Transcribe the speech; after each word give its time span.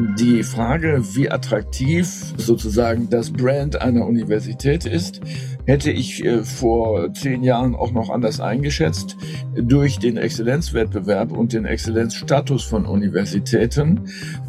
Die 0.00 0.42
Frage, 0.42 1.02
wie 1.14 1.30
attraktiv 1.30 2.32
sozusagen 2.38 3.10
das 3.10 3.30
Brand 3.30 3.82
einer 3.82 4.06
Universität 4.06 4.86
ist, 4.86 5.20
hätte 5.66 5.90
ich 5.90 6.24
äh, 6.24 6.42
vor 6.42 7.12
zehn 7.12 7.42
Jahren 7.42 7.74
auch 7.74 7.92
noch 7.92 8.08
anders 8.08 8.40
eingeschätzt. 8.40 9.16
Durch 9.54 9.98
den 9.98 10.16
Exzellenzwettbewerb 10.16 11.32
und 11.32 11.52
den 11.52 11.64
Exzellenzstatus 11.64 12.64
von 12.64 12.86
Universitäten 12.86 14.00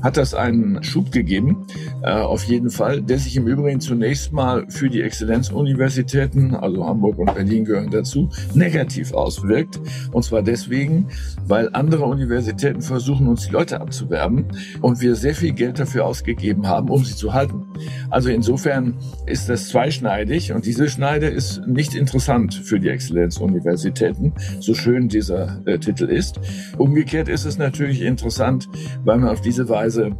hat 0.02 0.18
das 0.18 0.34
einen 0.34 0.84
Schub 0.84 1.12
gegeben, 1.12 1.68
äh, 2.02 2.12
auf 2.12 2.44
jeden 2.46 2.70
Fall, 2.70 3.02
der 3.02 3.20
sich 3.20 3.36
im 3.36 3.48
Übrigen 3.48 3.82
zunächst 3.82 4.32
mal 4.32 4.66
für 4.70 4.90
die 4.90 5.02
Exzellenzuniversitäten, 5.02 6.56
also 6.56 6.86
Hamburg 6.86 7.20
und 7.20 7.34
Berlin 7.34 7.66
gehören 7.66 7.92
dazu, 7.92 8.30
negativ 8.54 9.14
auswirkt. 9.14 9.80
Und 10.12 10.24
zwar 10.24 10.44
deswegen, 10.44 11.08
weil 11.46 11.70
andere 11.74 12.06
Universitäten 12.06 12.82
versuchen, 12.82 13.28
uns 13.28 13.48
die 13.48 13.52
Leute 13.52 13.82
abzuwerben 13.82 14.46
und 14.82 15.02
wir 15.02 15.16
sehr 15.16 15.36
viel 15.42 15.54
Geld 15.54 15.80
dafür 15.80 16.06
ausgegeben 16.06 16.68
haben, 16.68 16.90
um 16.90 17.04
sie 17.04 17.16
zu 17.16 17.34
halten. 17.34 17.66
Also 18.12 18.30
insofern 18.30 18.98
ist 19.26 19.50
das 19.50 19.70
zweischneidig 19.70 20.54
und 20.54 20.68
diese 20.68 20.88
Schneide 20.88 21.26
ist 21.26 21.66
nicht 21.66 21.96
interessant 21.96 22.54
für 22.54 22.80
die 22.80 22.90
Exzellenzuniversitäten, 22.90 24.34
so 24.60 24.76
schön 24.76 25.10
dieser 25.10 25.60
äh, 25.66 25.80
Titel 25.80 26.06
ist. 26.06 26.40
Umgekehrt 26.78 27.28
ist 27.28 27.46
es 27.46 27.58
natürlich 27.58 28.02
interessant, 28.04 28.70
weil 29.04 29.18
man 29.18 29.30
auf 29.30 29.42
diese 29.42 29.68
Weise 29.68 30.12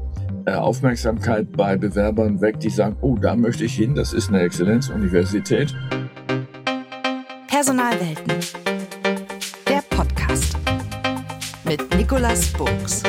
äh, 0.46 0.54
Aufmerksamkeit 0.54 1.52
bei 1.52 1.78
Bewerbern 1.78 2.42
weckt, 2.42 2.64
die 2.64 2.72
sagen, 2.72 2.98
oh, 3.02 3.16
da 3.16 3.36
möchte 3.36 3.64
ich 3.64 3.76
hin, 3.76 3.94
das 3.94 4.14
ist 4.14 4.30
eine 4.30 4.40
Exzellenzuniversität. 4.42 5.76
Personalwelten. 7.48 8.34
Der 9.70 9.84
Podcast 9.96 10.58
mit 11.64 11.96
Nicolas 11.96 12.48
Burgs. 12.54 13.04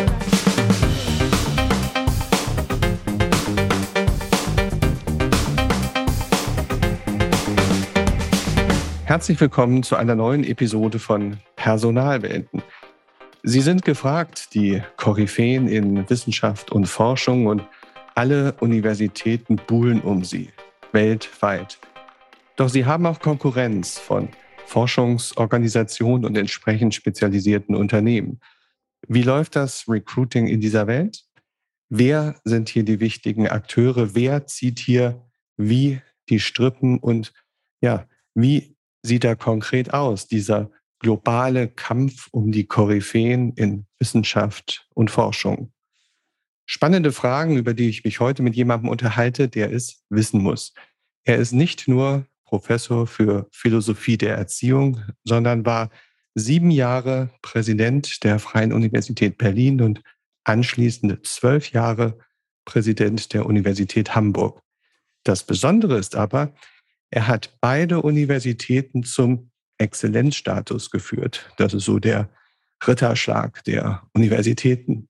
Herzlich 9.13 9.39
willkommen 9.43 9.83
zu 9.83 9.97
einer 9.97 10.15
neuen 10.15 10.43
Episode 10.43 10.99
von 10.99 11.37
Personalwelten. 11.55 12.63
Sie 13.43 13.61
sind 13.61 13.85
gefragt, 13.85 14.55
die 14.55 14.83
Koryphäen 14.97 15.69
in 15.69 16.09
Wissenschaft 16.09 16.73
und 16.73 16.87
Forschung 16.87 17.45
und 17.45 17.63
alle 18.15 18.55
Universitäten 18.61 19.57
buhlen 19.57 20.01
um 20.01 20.25
sie, 20.25 20.49
weltweit. 20.93 21.79
Doch 22.57 22.71
sie 22.71 22.87
haben 22.87 23.05
auch 23.05 23.21
Konkurrenz 23.21 23.99
von 23.99 24.31
Forschungsorganisationen 24.65 26.25
und 26.25 26.39
entsprechend 26.39 26.95
spezialisierten 26.95 27.75
Unternehmen. 27.77 28.41
Wie 29.09 29.25
läuft 29.25 29.57
das 29.57 29.87
Recruiting 29.91 30.47
in 30.47 30.63
dieser 30.63 30.87
Welt? 30.87 31.27
Wer 31.91 32.41
sind 32.45 32.71
hier 32.71 32.83
die 32.83 32.99
wichtigen 32.99 33.47
Akteure? 33.47 34.15
Wer 34.15 34.47
zieht 34.47 34.79
hier 34.79 35.23
wie 35.59 36.01
die 36.31 36.41
Strippen? 36.41 36.99
Und 36.99 37.35
ja, 37.83 38.07
wie 38.35 38.72
sieht 39.03 39.25
er 39.25 39.37
konkret 39.37 39.93
aus, 39.93 40.27
dieser 40.27 40.71
globale 40.99 41.69
Kampf 41.69 42.29
um 42.31 42.53
die 42.53 42.67
Koryphäen 42.67 43.53
in 43.55 43.87
Wissenschaft 43.99 44.89
und 44.95 45.11
Forschung? 45.11 45.73
Spannende 46.65 47.13
Fragen, 47.13 47.57
über 47.57 47.75
die 47.75 47.89
ich 47.89 48.05
mich 48.05 48.21
heute 48.21 48.43
mit 48.43 48.55
jemandem 48.55 48.89
unterhalte, 48.89 49.49
der 49.49 49.73
es 49.73 50.05
wissen 50.09 50.41
muss. 50.41 50.73
Er 51.25 51.37
ist 51.37 51.53
nicht 51.53 51.89
nur 51.89 52.27
Professor 52.45 53.07
für 53.07 53.49
Philosophie 53.51 54.17
der 54.17 54.37
Erziehung, 54.37 55.01
sondern 55.25 55.67
war 55.67 55.91
sieben 56.35 56.71
Jahre 56.71 57.31
Präsident 57.43 58.25
der 58.25 58.39
Freien 58.39 58.73
Universität 58.73 59.39
Berlin 59.39 59.81
und 59.83 60.03
anschließend 60.45 61.27
zwölf 61.27 61.73
Jahre 61.73 62.19
Präsident 62.65 63.33
der 63.33 63.47
Universität 63.47 64.15
Hamburg. 64.15 64.63
Das 65.25 65.45
Besondere 65.45 65.99
ist 65.99 66.17
aber, 66.17 66.55
er 67.13 67.29
hat 67.29 67.59
beide 67.61 68.01
Universitäten 68.01 69.05
zum 69.05 69.51
Exzellenzstatus 69.77 70.91
geführt. 70.91 71.53
Das 71.59 71.75
ist 71.75 71.85
so 71.85 71.99
der 71.99 72.31
Ritterschlag 72.87 73.63
der 73.65 74.03
Universitäten. 74.15 75.09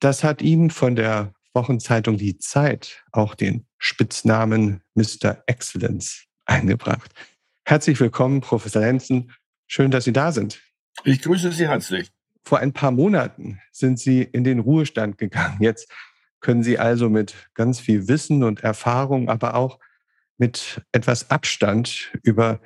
Das 0.00 0.24
hat 0.24 0.42
ihm 0.42 0.68
von 0.68 0.96
der 0.96 1.32
Wochenzeitung 1.54 2.18
Die 2.18 2.38
Zeit 2.38 3.04
auch 3.12 3.36
den 3.36 3.66
Spitznamen 3.78 4.82
Mr. 4.94 5.44
Excellence 5.46 6.24
eingebracht. 6.44 7.12
Herzlich 7.64 8.00
willkommen, 8.00 8.40
Professor 8.40 8.82
Lenzen. 8.82 9.32
Schön, 9.68 9.92
dass 9.92 10.04
Sie 10.04 10.12
da 10.12 10.32
sind. 10.32 10.60
Ich 11.04 11.22
grüße 11.22 11.52
Sie 11.52 11.68
herzlich. 11.68 12.10
Vor 12.42 12.58
ein 12.58 12.72
paar 12.72 12.90
Monaten 12.90 13.60
sind 13.70 14.00
Sie 14.00 14.22
in 14.22 14.42
den 14.42 14.58
Ruhestand 14.58 15.18
gegangen. 15.18 15.58
Jetzt 15.60 15.88
können 16.40 16.64
Sie 16.64 16.80
also 16.80 17.08
mit 17.08 17.36
ganz 17.54 17.78
viel 17.78 18.08
Wissen 18.08 18.42
und 18.42 18.64
Erfahrung, 18.64 19.28
aber 19.28 19.54
auch 19.54 19.78
mit 20.42 20.82
etwas 20.90 21.30
Abstand 21.30 22.10
über 22.24 22.60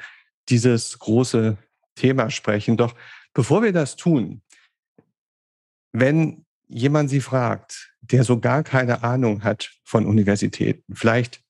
dieses 0.49 0.99
große 0.99 1.59
Thema 1.95 2.31
sprechen. 2.31 2.79
Doch 2.79 2.95
bevor 3.35 3.63
wir 3.63 3.75
das 3.75 3.97
tun, 3.97 4.41
wenn 5.93 6.47
jemand 6.69 7.11
Sie 7.11 7.21
fragt, 7.21 7.95
der 8.01 8.25
so 8.25 8.41
gar 8.41 8.63
keine 8.63 9.03
Ahnung 9.03 9.45
hat 9.45 9.75
von 9.85 10.07
Universitäten, 10.07 10.95
vielleicht 10.95 11.45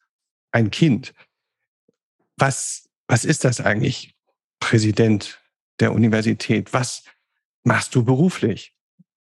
ein 0.51 0.73
Kind, 0.73 1.15
was, 2.37 2.89
was 3.07 3.25
ist 3.25 3.45
das 3.45 3.61
eigentlich, 3.61 4.17
Präsident 4.59 5.41
der 5.79 5.93
Universität? 5.93 6.73
Was 6.73 7.05
machst 7.63 7.95
du 7.95 8.05
beruflich? 8.05 8.75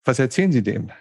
Was 0.05 0.21
erzählen 0.21 0.53
Sie 0.53 0.63
dem? 0.63 0.93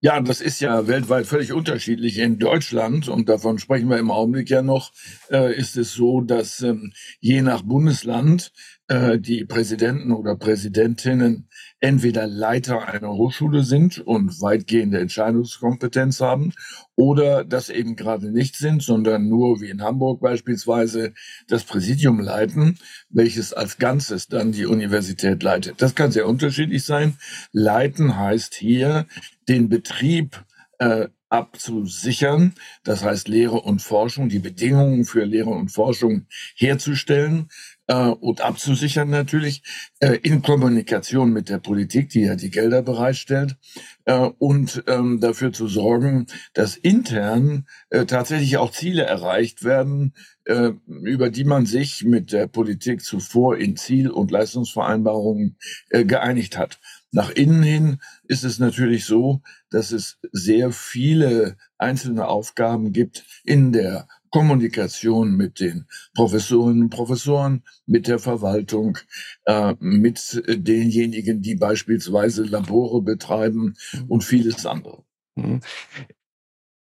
Ja, 0.00 0.20
das 0.20 0.40
ist 0.40 0.60
ja 0.60 0.86
weltweit 0.86 1.26
völlig 1.26 1.52
unterschiedlich. 1.52 2.18
In 2.18 2.38
Deutschland, 2.38 3.08
und 3.08 3.28
davon 3.28 3.58
sprechen 3.58 3.90
wir 3.90 3.98
im 3.98 4.12
Augenblick 4.12 4.48
ja 4.48 4.62
noch, 4.62 4.92
äh, 5.28 5.52
ist 5.56 5.76
es 5.76 5.92
so, 5.92 6.20
dass 6.20 6.60
ähm, 6.60 6.92
je 7.18 7.42
nach 7.42 7.62
Bundesland 7.62 8.52
äh, 8.86 9.18
die 9.18 9.44
Präsidenten 9.44 10.12
oder 10.12 10.36
Präsidentinnen 10.36 11.48
entweder 11.80 12.26
Leiter 12.26 12.88
einer 12.88 13.12
Hochschule 13.12 13.62
sind 13.62 13.98
und 13.98 14.40
weitgehende 14.40 14.98
Entscheidungskompetenz 14.98 16.20
haben 16.20 16.52
oder 16.96 17.44
das 17.44 17.68
eben 17.70 17.94
gerade 17.94 18.30
nicht 18.32 18.56
sind, 18.56 18.82
sondern 18.82 19.28
nur 19.28 19.60
wie 19.60 19.70
in 19.70 19.82
Hamburg 19.82 20.20
beispielsweise 20.20 21.12
das 21.46 21.64
Präsidium 21.64 22.20
leiten, 22.20 22.78
welches 23.10 23.52
als 23.52 23.78
Ganzes 23.78 24.26
dann 24.26 24.52
die 24.52 24.66
Universität 24.66 25.42
leitet. 25.42 25.80
Das 25.80 25.94
kann 25.94 26.10
sehr 26.10 26.26
unterschiedlich 26.26 26.84
sein. 26.84 27.16
Leiten 27.52 28.16
heißt 28.16 28.54
hier 28.54 29.06
den 29.48 29.68
Betrieb 29.68 30.44
äh, 30.78 31.08
abzusichern, 31.28 32.54
das 32.84 33.04
heißt 33.04 33.28
Lehre 33.28 33.60
und 33.60 33.82
Forschung, 33.82 34.28
die 34.28 34.38
Bedingungen 34.38 35.04
für 35.04 35.24
Lehre 35.24 35.50
und 35.50 35.68
Forschung 35.68 36.26
herzustellen, 36.56 37.48
äh, 37.88 38.08
und 38.08 38.42
abzusichern 38.42 39.10
natürlich 39.10 39.62
äh, 39.98 40.18
in 40.22 40.42
Kommunikation 40.42 41.32
mit 41.32 41.48
der 41.48 41.58
Politik, 41.58 42.10
die 42.10 42.20
ja 42.20 42.36
die 42.36 42.50
Gelder 42.50 42.82
bereitstellt 42.82 43.56
äh, 44.04 44.28
und 44.38 44.84
ähm, 44.86 45.20
dafür 45.20 45.52
zu 45.52 45.66
sorgen, 45.66 46.26
dass 46.54 46.76
intern 46.76 47.66
äh, 47.90 48.04
tatsächlich 48.04 48.58
auch 48.58 48.70
Ziele 48.70 49.02
erreicht 49.02 49.64
werden, 49.64 50.14
äh, 50.44 50.72
über 50.86 51.30
die 51.30 51.44
man 51.44 51.66
sich 51.66 52.04
mit 52.04 52.32
der 52.32 52.46
Politik 52.46 53.02
zuvor 53.02 53.56
in 53.56 53.76
Ziel- 53.76 54.10
und 54.10 54.30
Leistungsvereinbarungen 54.30 55.56
äh, 55.90 56.04
geeinigt 56.04 56.56
hat. 56.56 56.78
Nach 57.10 57.30
innen 57.30 57.62
hin 57.62 57.98
ist 58.24 58.44
es 58.44 58.58
natürlich 58.58 59.06
so, 59.06 59.40
dass 59.70 59.92
es 59.92 60.18
sehr 60.30 60.72
viele 60.72 61.56
einzelne 61.78 62.28
Aufgaben 62.28 62.92
gibt 62.92 63.24
in 63.44 63.72
der 63.72 64.08
Kommunikation 64.30 65.36
mit 65.36 65.60
den 65.60 65.86
Professorinnen 66.14 66.84
und 66.84 66.90
Professoren, 66.90 67.62
mit 67.86 68.06
der 68.06 68.18
Verwaltung, 68.18 68.98
äh, 69.44 69.74
mit 69.80 70.42
denjenigen, 70.46 71.42
die 71.42 71.54
beispielsweise 71.54 72.44
Labore 72.44 73.02
betreiben 73.02 73.76
mhm. 73.92 74.04
und 74.08 74.24
vieles 74.24 74.66
andere. 74.66 75.04
Mhm. 75.36 75.60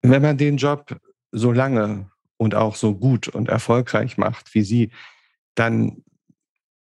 Wenn 0.02 0.22
man 0.22 0.38
den 0.38 0.56
Job 0.56 1.00
so 1.32 1.52
lange 1.52 2.10
und 2.36 2.54
auch 2.54 2.76
so 2.76 2.94
gut 2.94 3.28
und 3.28 3.48
erfolgreich 3.48 4.16
macht 4.16 4.54
wie 4.54 4.62
Sie, 4.62 4.90
dann 5.54 6.04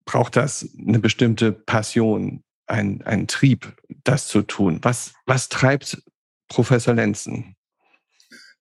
braucht 0.04 0.36
das 0.36 0.68
eine 0.78 0.98
bestimmte 0.98 1.52
Passion, 1.52 2.42
ein, 2.66 3.02
ein 3.02 3.26
Trieb, 3.28 3.76
das 4.04 4.28
zu 4.28 4.42
tun. 4.42 4.78
Was, 4.82 5.14
was 5.26 5.48
treibt 5.48 6.02
Professor 6.48 6.94
Lenzen? 6.94 7.56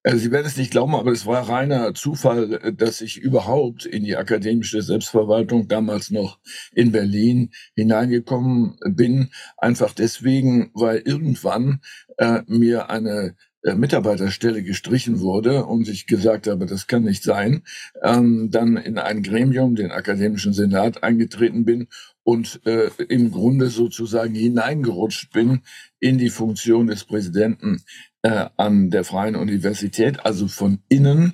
Also 0.04 0.18
Sie 0.18 0.32
werden 0.32 0.48
es 0.48 0.58
nicht 0.58 0.72
glauben, 0.72 0.96
aber 0.96 1.12
es 1.12 1.28
war 1.28 1.48
reiner 1.48 1.94
Zufall, 1.94 2.54
äh, 2.54 2.74
dass 2.74 3.02
ich 3.02 3.20
überhaupt 3.20 3.86
in 3.86 4.04
die 4.04 4.16
akademische 4.16 4.82
Selbstverwaltung 4.82 5.68
damals 5.68 6.10
noch 6.10 6.40
in 6.74 6.92
Berlin 6.92 7.52
hineingekommen 7.76 8.78
bin. 8.84 9.30
Einfach 9.58 9.94
deswegen, 9.94 10.72
weil 10.74 10.98
irgendwann 11.06 11.82
äh, 12.18 12.42
mir 12.48 12.90
eine 12.90 13.36
Mitarbeiterstelle 13.64 14.64
gestrichen 14.64 15.20
wurde 15.20 15.66
und 15.66 15.88
ich 15.88 16.08
gesagt 16.08 16.48
habe, 16.48 16.66
das 16.66 16.88
kann 16.88 17.04
nicht 17.04 17.24
sein, 17.24 17.64
ähm, 18.02 18.50
dann 18.52 18.78
in 18.78 18.98
ein 18.98 19.22
Gremium, 19.22 19.76
den 19.76 19.92
Akademischen 19.92 20.54
Senat, 20.54 21.04
eingetreten 21.04 21.64
bin 21.64 21.88
und 22.24 22.62
äh, 22.66 22.90
im 23.08 23.32
Grunde 23.32 23.70
sozusagen 23.70 24.34
hineingerutscht 24.34 25.32
bin 25.32 25.62
in 26.00 26.18
die 26.18 26.30
Funktion 26.30 26.88
des 26.88 27.04
Präsidenten 27.06 27.84
äh, 28.24 28.48
an 28.58 28.90
der 28.90 29.04
Freien 29.04 29.36
Universität, 29.36 30.26
also 30.26 30.48
von 30.48 30.80
innen 30.90 31.34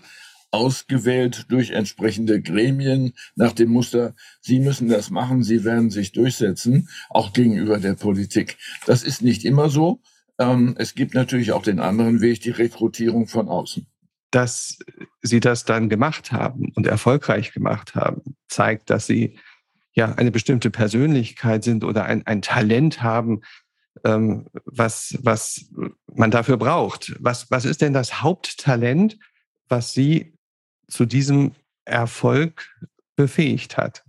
ausgewählt 0.52 1.46
durch 1.50 1.72
entsprechende 1.72 2.42
Gremien 2.42 3.14
nach 3.36 3.52
dem 3.52 3.70
Muster, 3.70 4.16
Sie 4.42 4.60
müssen 4.60 4.88
das 4.88 5.10
machen, 5.10 5.44
Sie 5.44 5.64
werden 5.64 5.90
sich 5.90 6.14
durchsetzen, 6.14 6.90
auch 7.10 7.34
gegenüber 7.34 7.80
der 7.80 7.94
Politik. 7.96 8.58
Das 8.86 9.04
ist 9.04 9.22
nicht 9.22 9.44
immer 9.44 9.70
so. 9.70 10.02
Ähm, 10.40 10.76
es 10.78 10.96
gibt 10.96 11.14
natürlich 11.14 11.52
auch 11.52 11.64
den 11.64 11.80
anderen 11.80 12.22
Weg, 12.22 12.42
die 12.42 12.52
Rekrutierung 12.52 13.28
von 13.28 13.48
außen. 13.48 13.88
Dass 14.32 14.80
Sie 15.22 15.40
das 15.40 15.66
dann 15.66 15.90
gemacht 15.90 16.32
haben 16.32 16.72
und 16.76 16.86
erfolgreich 16.86 17.54
gemacht 17.54 17.96
haben, 17.96 18.36
zeigt, 18.48 18.90
dass 18.90 19.08
Sie 19.08 19.40
ja 19.94 20.14
eine 20.14 20.32
bestimmte 20.32 20.70
Persönlichkeit 20.70 21.64
sind 21.64 21.84
oder 21.84 22.06
ein, 22.06 22.26
ein 22.28 22.42
Talent 22.42 23.02
haben, 23.02 23.42
ähm, 24.04 24.48
was, 24.66 25.18
was 25.22 25.72
man 26.14 26.30
dafür 26.30 26.58
braucht. 26.58 27.16
Was, 27.20 27.50
was 27.50 27.66
ist 27.66 27.82
denn 27.82 27.94
das 27.94 28.22
Haupttalent, 28.22 29.18
was 29.68 29.94
Sie 29.94 30.34
zu 30.88 31.06
diesem 31.06 31.54
Erfolg 31.86 32.70
befähigt 33.16 33.78
hat? 33.78 34.04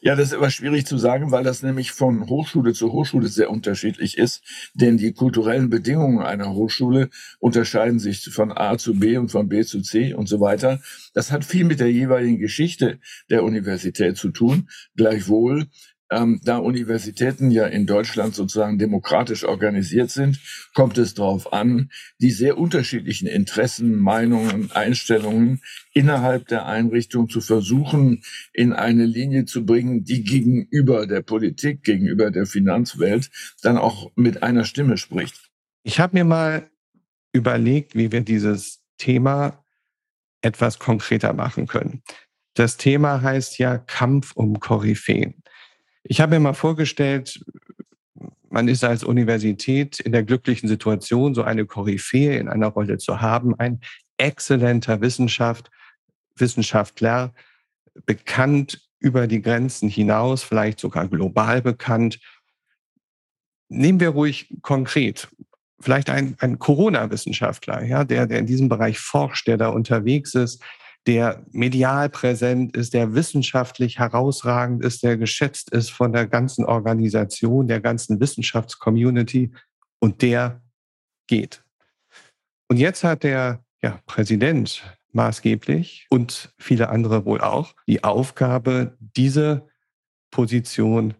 Ja, 0.00 0.14
das 0.14 0.28
ist 0.28 0.34
aber 0.34 0.50
schwierig 0.50 0.86
zu 0.86 0.98
sagen, 0.98 1.32
weil 1.32 1.44
das 1.44 1.62
nämlich 1.62 1.92
von 1.92 2.28
Hochschule 2.28 2.72
zu 2.72 2.92
Hochschule 2.92 3.28
sehr 3.28 3.50
unterschiedlich 3.50 4.18
ist. 4.18 4.42
Denn 4.74 4.96
die 4.96 5.12
kulturellen 5.12 5.70
Bedingungen 5.70 6.20
einer 6.20 6.52
Hochschule 6.54 7.10
unterscheiden 7.38 7.98
sich 7.98 8.22
von 8.24 8.52
A 8.52 8.78
zu 8.78 8.94
B 8.94 9.16
und 9.16 9.30
von 9.30 9.48
B 9.48 9.64
zu 9.64 9.80
C 9.80 10.14
und 10.14 10.28
so 10.28 10.40
weiter. 10.40 10.80
Das 11.14 11.32
hat 11.32 11.44
viel 11.44 11.64
mit 11.64 11.80
der 11.80 11.90
jeweiligen 11.90 12.38
Geschichte 12.38 13.00
der 13.30 13.42
Universität 13.42 14.16
zu 14.16 14.30
tun. 14.30 14.68
Gleichwohl 14.96 15.66
ähm, 16.10 16.40
da 16.44 16.58
Universitäten 16.58 17.50
ja 17.50 17.66
in 17.66 17.86
Deutschland 17.86 18.34
sozusagen 18.34 18.78
demokratisch 18.78 19.44
organisiert 19.44 20.10
sind, 20.10 20.40
kommt 20.74 20.98
es 20.98 21.14
darauf 21.14 21.52
an, 21.52 21.90
die 22.20 22.30
sehr 22.30 22.58
unterschiedlichen 22.58 23.26
Interessen, 23.26 23.96
Meinungen, 23.96 24.70
Einstellungen 24.72 25.60
innerhalb 25.92 26.48
der 26.48 26.66
Einrichtung 26.66 27.28
zu 27.28 27.40
versuchen, 27.40 28.22
in 28.52 28.72
eine 28.72 29.06
Linie 29.06 29.46
zu 29.46 29.64
bringen, 29.64 30.04
die 30.04 30.22
gegenüber 30.22 31.06
der 31.06 31.22
Politik, 31.22 31.82
gegenüber 31.82 32.30
der 32.30 32.46
Finanzwelt 32.46 33.30
dann 33.62 33.78
auch 33.78 34.12
mit 34.14 34.42
einer 34.42 34.64
Stimme 34.64 34.98
spricht. 34.98 35.50
Ich 35.82 36.00
habe 36.00 36.16
mir 36.16 36.24
mal 36.24 36.70
überlegt, 37.32 37.94
wie 37.94 38.12
wir 38.12 38.20
dieses 38.20 38.82
Thema 38.98 39.64
etwas 40.40 40.78
konkreter 40.78 41.32
machen 41.32 41.66
können. 41.66 42.02
Das 42.54 42.76
Thema 42.76 43.20
heißt 43.20 43.58
ja 43.58 43.78
Kampf 43.78 44.32
um 44.34 44.60
Koryphäen. 44.60 45.42
Ich 46.08 46.20
habe 46.20 46.36
mir 46.36 46.40
mal 46.40 46.52
vorgestellt, 46.52 47.44
man 48.48 48.68
ist 48.68 48.84
als 48.84 49.02
Universität 49.02 49.98
in 50.00 50.12
der 50.12 50.22
glücklichen 50.22 50.68
Situation, 50.68 51.34
so 51.34 51.42
eine 51.42 51.66
Koryphäe 51.66 52.38
in 52.38 52.48
einer 52.48 52.68
Rolle 52.68 52.98
zu 52.98 53.20
haben, 53.20 53.58
ein 53.58 53.80
exzellenter 54.16 55.00
Wissenschaft, 55.00 55.70
Wissenschaftler, 56.36 57.34
bekannt 58.06 58.88
über 58.98 59.26
die 59.26 59.42
Grenzen 59.42 59.88
hinaus, 59.88 60.42
vielleicht 60.42 60.80
sogar 60.80 61.08
global 61.08 61.60
bekannt. 61.60 62.20
Nehmen 63.68 64.00
wir 64.00 64.10
ruhig 64.10 64.54
konkret, 64.62 65.28
vielleicht 65.80 66.08
ein, 66.08 66.36
ein 66.38 66.58
Corona-Wissenschaftler, 66.58 67.84
ja, 67.84 68.04
der, 68.04 68.26
der 68.26 68.38
in 68.38 68.46
diesem 68.46 68.68
Bereich 68.68 68.98
forscht, 68.98 69.48
der 69.48 69.56
da 69.56 69.68
unterwegs 69.68 70.34
ist, 70.34 70.62
der 71.06 71.44
medial 71.52 72.08
präsent 72.08 72.76
ist, 72.76 72.92
der 72.92 73.14
wissenschaftlich 73.14 73.98
herausragend 73.98 74.84
ist, 74.84 75.02
der 75.02 75.16
geschätzt 75.16 75.70
ist 75.70 75.90
von 75.90 76.12
der 76.12 76.26
ganzen 76.26 76.64
Organisation, 76.64 77.68
der 77.68 77.80
ganzen 77.80 78.20
Wissenschaftscommunity 78.20 79.52
und 80.00 80.22
der 80.22 80.62
geht. 81.28 81.64
Und 82.68 82.78
jetzt 82.78 83.04
hat 83.04 83.22
der 83.22 83.64
ja, 83.82 84.00
Präsident 84.06 84.82
maßgeblich 85.12 86.06
und 86.10 86.52
viele 86.58 86.88
andere 86.88 87.24
wohl 87.24 87.40
auch 87.40 87.74
die 87.86 88.02
Aufgabe, 88.02 88.96
diese 88.98 89.68
Position 90.30 91.14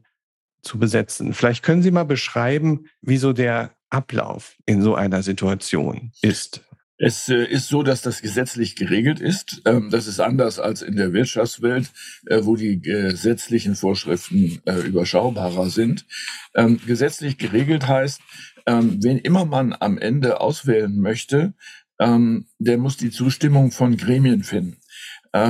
zu 0.63 0.79
besetzen. 0.79 1.33
Vielleicht 1.33 1.63
können 1.63 1.83
Sie 1.83 1.93
mal 1.93 2.05
beschreiben, 2.05 2.87
wieso 3.01 3.33
der 3.33 3.73
Ablauf 3.89 4.57
in 4.67 4.83
so 4.83 4.97
einer 4.97 5.23
Situation 5.23 6.13
ist. 6.23 6.63
Es 6.99 7.29
äh, 7.29 7.45
ist 7.45 7.69
so, 7.69 7.83
dass 7.83 8.01
das 8.01 8.23
gesetzlich 8.23 8.75
geregelt 8.75 9.21
ist. 9.21 9.61
Ähm, 9.67 9.91
das 9.91 10.07
ist 10.07 10.19
anders 10.19 10.59
als 10.59 10.81
in 10.81 10.97
der 10.97 11.13
Wirtschaftswelt, 11.13 11.91
äh, 12.27 12.41
wo 12.43 12.57
die 12.57 12.81
gesetzlichen 12.81 13.75
Vorschriften 13.75 14.63
äh, 14.65 14.81
überschaubarer 14.81 15.69
sind. 15.69 16.07
Ähm, 16.55 16.81
gesetzlich 16.87 17.37
geregelt 17.37 17.87
heißt, 17.87 18.21
ähm, 18.67 18.99
wen 19.03 19.19
immer 19.19 19.45
man 19.45 19.77
am 19.79 19.99
Ende 19.99 20.41
auswählen 20.41 20.99
möchte, 20.99 21.55
der 21.99 22.77
muss 22.77 22.99
die 22.99 23.11
Zustimmung 23.11 23.71
von 23.71 23.97
Gremien 23.97 24.43
finden. 24.43 24.77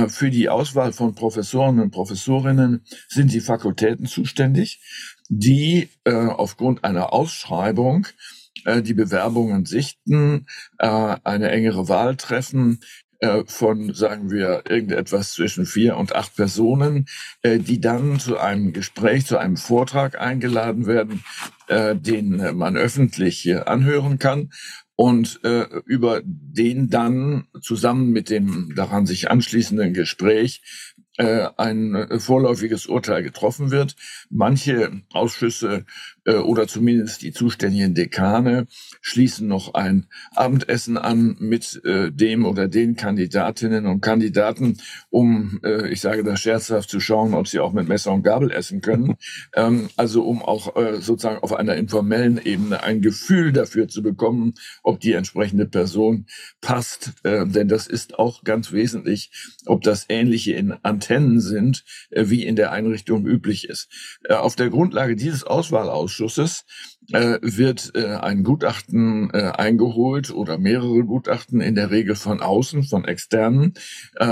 Für 0.07 0.29
die 0.29 0.47
Auswahl 0.47 0.93
von 0.93 1.13
Professoren 1.13 1.81
und 1.81 1.91
Professorinnen 1.91 2.85
sind 3.09 3.33
die 3.33 3.41
Fakultäten 3.41 4.05
zuständig, 4.05 4.79
die 5.27 5.89
aufgrund 6.05 6.85
einer 6.85 7.11
Ausschreibung 7.11 8.07
die 8.65 8.93
Bewerbungen 8.93 9.65
sichten, 9.65 10.45
äh, 10.79 11.15
eine 11.23 11.51
engere 11.51 11.87
Wahl 11.87 12.15
treffen 12.15 12.79
äh, 13.19 13.43
von, 13.47 13.93
sagen 13.93 14.29
wir, 14.29 14.63
irgendetwas 14.69 15.33
zwischen 15.33 15.65
vier 15.65 15.97
und 15.97 16.15
acht 16.15 16.35
Personen, 16.35 17.05
äh, 17.41 17.59
die 17.59 17.81
dann 17.81 18.19
zu 18.19 18.37
einem 18.37 18.73
Gespräch, 18.73 19.25
zu 19.25 19.37
einem 19.37 19.57
Vortrag 19.57 20.19
eingeladen 20.19 20.85
werden, 20.85 21.23
äh, 21.67 21.95
den 21.95 22.55
man 22.55 22.77
öffentlich 22.77 23.55
anhören 23.65 24.19
kann 24.19 24.51
und 24.95 25.39
äh, 25.43 25.65
über 25.85 26.21
den 26.23 26.89
dann 26.89 27.47
zusammen 27.61 28.11
mit 28.11 28.29
dem 28.29 28.73
daran 28.75 29.05
sich 29.05 29.29
anschließenden 29.29 29.93
Gespräch 29.93 30.61
äh, 31.17 31.49
ein 31.57 31.95
äh, 31.95 32.19
vorläufiges 32.19 32.87
Urteil 32.87 33.23
getroffen 33.23 33.71
wird. 33.71 33.95
Manche 34.29 35.01
Ausschüsse 35.11 35.77
äh, 35.77 35.83
oder 36.35 36.67
zumindest 36.67 37.21
die 37.21 37.31
zuständigen 37.31 37.93
Dekane 37.93 38.67
schließen 39.01 39.47
noch 39.47 39.73
ein 39.73 40.07
Abendessen 40.35 40.97
an 40.97 41.37
mit 41.39 41.81
äh, 41.85 42.11
dem 42.11 42.45
oder 42.45 42.67
den 42.67 42.95
Kandidatinnen 42.95 43.85
und 43.85 44.01
Kandidaten, 44.01 44.77
um, 45.09 45.59
äh, 45.63 45.89
ich 45.89 46.01
sage 46.01 46.23
das 46.23 46.41
scherzhaft, 46.41 46.89
zu 46.89 46.99
schauen, 46.99 47.33
ob 47.33 47.47
sie 47.47 47.59
auch 47.59 47.73
mit 47.73 47.87
Messer 47.87 48.11
und 48.11 48.23
Gabel 48.23 48.51
essen 48.51 48.81
können. 48.81 49.15
ähm, 49.55 49.89
also 49.95 50.23
um 50.23 50.41
auch 50.41 50.75
äh, 50.75 50.99
sozusagen 51.01 51.39
auf 51.39 51.53
einer 51.53 51.75
informellen 51.75 52.39
Ebene 52.43 52.83
ein 52.83 53.01
Gefühl 53.01 53.53
dafür 53.53 53.87
zu 53.87 54.01
bekommen, 54.01 54.53
ob 54.83 54.99
die 54.99 55.13
entsprechende 55.13 55.65
Person 55.65 56.25
passt. 56.61 57.13
Äh, 57.23 57.45
denn 57.47 57.67
das 57.67 57.87
ist 57.87 58.19
auch 58.19 58.43
ganz 58.43 58.71
wesentlich, 58.71 59.31
ob 59.65 59.83
das 59.83 60.05
ähnliche 60.09 60.53
in 60.53 60.73
Antennen 60.83 61.39
sind, 61.39 61.85
äh, 62.09 62.25
wie 62.27 62.43
in 62.43 62.55
der 62.55 62.71
Einrichtung 62.71 63.25
üblich 63.25 63.69
ist. 63.69 63.89
Äh, 64.25 64.33
auf 64.33 64.55
der 64.55 64.69
Grundlage 64.69 65.15
dieses 65.15 65.43
Auswahlausschusses 65.43 66.16
äh, 67.11 67.39
wird 67.41 67.95
ein 67.95 68.43
Gutachten 68.43 69.31
eingeholt 69.31 70.31
oder 70.31 70.57
mehrere 70.57 71.03
Gutachten, 71.03 71.61
in 71.61 71.75
der 71.75 71.91
Regel 71.91 72.15
von 72.15 72.41
außen, 72.41 72.83
von 72.83 73.05
externen, 73.05 73.73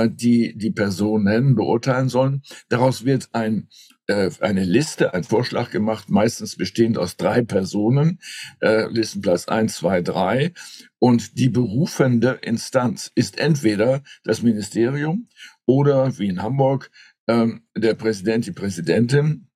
die 0.07 0.55
die 0.57 0.71
Personen 0.71 1.55
beurteilen 1.55 2.09
sollen. 2.09 2.41
Daraus 2.69 3.05
wird 3.05 3.29
ein 3.33 3.69
eine 4.07 4.63
Liste, 4.63 5.13
ein 5.13 5.23
Vorschlag 5.23 5.71
gemacht, 5.71 6.09
meistens 6.09 6.55
bestehend 6.55 6.97
aus 6.97 7.17
drei 7.17 7.41
Personen, 7.41 8.19
äh, 8.61 8.87
Listenplatz 8.87 9.47
eins, 9.47 9.77
zwei, 9.77 10.01
drei. 10.01 10.53
Und 10.99 11.39
die 11.39 11.49
berufende 11.49 12.39
Instanz 12.41 13.11
ist 13.15 13.39
entweder 13.39 14.03
das 14.23 14.43
Ministerium 14.43 15.27
oder 15.65 16.17
wie 16.19 16.27
in 16.27 16.43
Hamburg 16.43 16.91
ähm, 17.27 17.63
der 17.75 17.95
Präsident, 17.95 18.45
die 18.45 18.51
Präsidentin, 18.51 19.47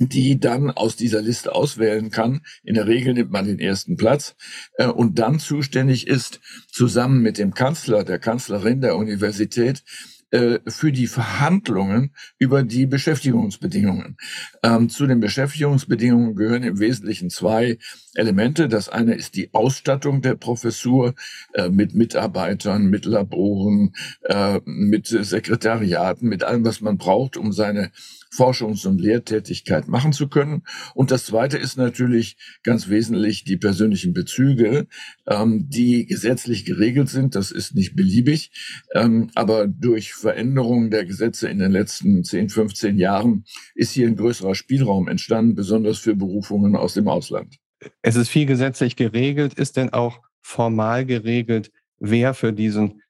die 0.00 0.40
dann 0.40 0.70
aus 0.70 0.96
dieser 0.96 1.20
Liste 1.20 1.54
auswählen 1.54 2.10
kann. 2.10 2.40
In 2.64 2.74
der 2.74 2.86
Regel 2.86 3.12
nimmt 3.12 3.30
man 3.30 3.46
den 3.46 3.58
ersten 3.58 3.96
Platz 3.96 4.34
äh, 4.78 4.86
und 4.86 5.18
dann 5.18 5.38
zuständig 5.38 6.06
ist, 6.06 6.40
zusammen 6.72 7.20
mit 7.20 7.38
dem 7.38 7.52
Kanzler, 7.52 8.02
der 8.02 8.18
Kanzlerin 8.18 8.80
der 8.80 8.96
Universität, 8.96 9.84
äh, 10.30 10.60
für 10.66 10.90
die 10.90 11.06
Verhandlungen 11.06 12.14
über 12.38 12.62
die 12.62 12.86
Beschäftigungsbedingungen. 12.86 14.16
Ähm, 14.62 14.88
zu 14.88 15.06
den 15.06 15.20
Beschäftigungsbedingungen 15.20 16.34
gehören 16.34 16.62
im 16.62 16.78
Wesentlichen 16.78 17.30
zwei. 17.30 17.78
Elemente. 18.14 18.68
Das 18.68 18.88
eine 18.88 19.14
ist 19.14 19.36
die 19.36 19.52
Ausstattung 19.54 20.22
der 20.22 20.34
Professur 20.34 21.14
äh, 21.54 21.68
mit 21.68 21.94
Mitarbeitern, 21.94 22.86
mit 22.86 23.04
Laboren, 23.04 23.94
äh, 24.22 24.60
mit 24.64 25.06
Sekretariaten, 25.06 26.28
mit 26.28 26.42
allem, 26.42 26.64
was 26.64 26.80
man 26.80 26.98
braucht, 26.98 27.36
um 27.36 27.52
seine 27.52 27.92
Forschungs- 28.32 28.86
und 28.86 29.00
Lehrtätigkeit 29.00 29.88
machen 29.88 30.12
zu 30.12 30.28
können. 30.28 30.62
Und 30.94 31.10
das 31.10 31.26
Zweite 31.26 31.58
ist 31.58 31.76
natürlich 31.76 32.36
ganz 32.62 32.88
wesentlich 32.88 33.44
die 33.44 33.56
persönlichen 33.56 34.12
Bezüge, 34.12 34.86
ähm, 35.26 35.68
die 35.68 36.06
gesetzlich 36.06 36.64
geregelt 36.64 37.08
sind. 37.08 37.34
Das 37.34 37.50
ist 37.50 37.74
nicht 37.74 37.96
beliebig, 37.96 38.52
ähm, 38.94 39.30
aber 39.34 39.66
durch 39.66 40.14
Veränderungen 40.14 40.90
der 40.90 41.04
Gesetze 41.04 41.48
in 41.48 41.58
den 41.58 41.72
letzten 41.72 42.24
10, 42.24 42.48
15 42.48 42.98
Jahren 42.98 43.44
ist 43.74 43.92
hier 43.92 44.06
ein 44.06 44.16
größerer 44.16 44.54
Spielraum 44.54 45.08
entstanden, 45.08 45.54
besonders 45.54 45.98
für 45.98 46.14
Berufungen 46.14 46.76
aus 46.76 46.94
dem 46.94 47.08
Ausland. 47.08 47.56
Es 48.02 48.16
ist 48.16 48.28
viel 48.28 48.46
gesetzlich 48.46 48.96
geregelt. 48.96 49.54
Ist 49.54 49.76
denn 49.76 49.90
auch 49.92 50.20
formal 50.42 51.06
geregelt, 51.06 51.70
wer 51.98 52.34
für 52.34 52.52
diesen, 52.52 53.02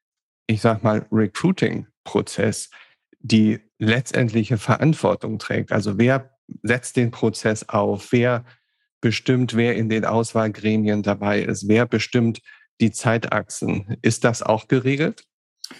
ich 0.47 0.61
sag 0.61 0.83
mal, 0.83 1.05
Recruiting-Prozess 1.11 2.69
die 3.21 3.59
letztendliche 3.77 4.57
Verantwortung 4.57 5.39
trägt. 5.39 5.71
Also 5.71 5.97
wer 5.97 6.37
setzt 6.63 6.97
den 6.97 7.11
Prozess 7.11 7.69
auf, 7.69 8.11
wer 8.11 8.45
bestimmt, 8.99 9.55
wer 9.55 9.75
in 9.75 9.89
den 9.89 10.05
Auswahlgremien 10.05 11.03
dabei 11.03 11.41
ist, 11.41 11.67
wer 11.67 11.85
bestimmt 11.85 12.41
die 12.79 12.91
Zeitachsen. 12.91 13.97
Ist 14.01 14.23
das 14.23 14.41
auch 14.41 14.67
geregelt? 14.67 15.23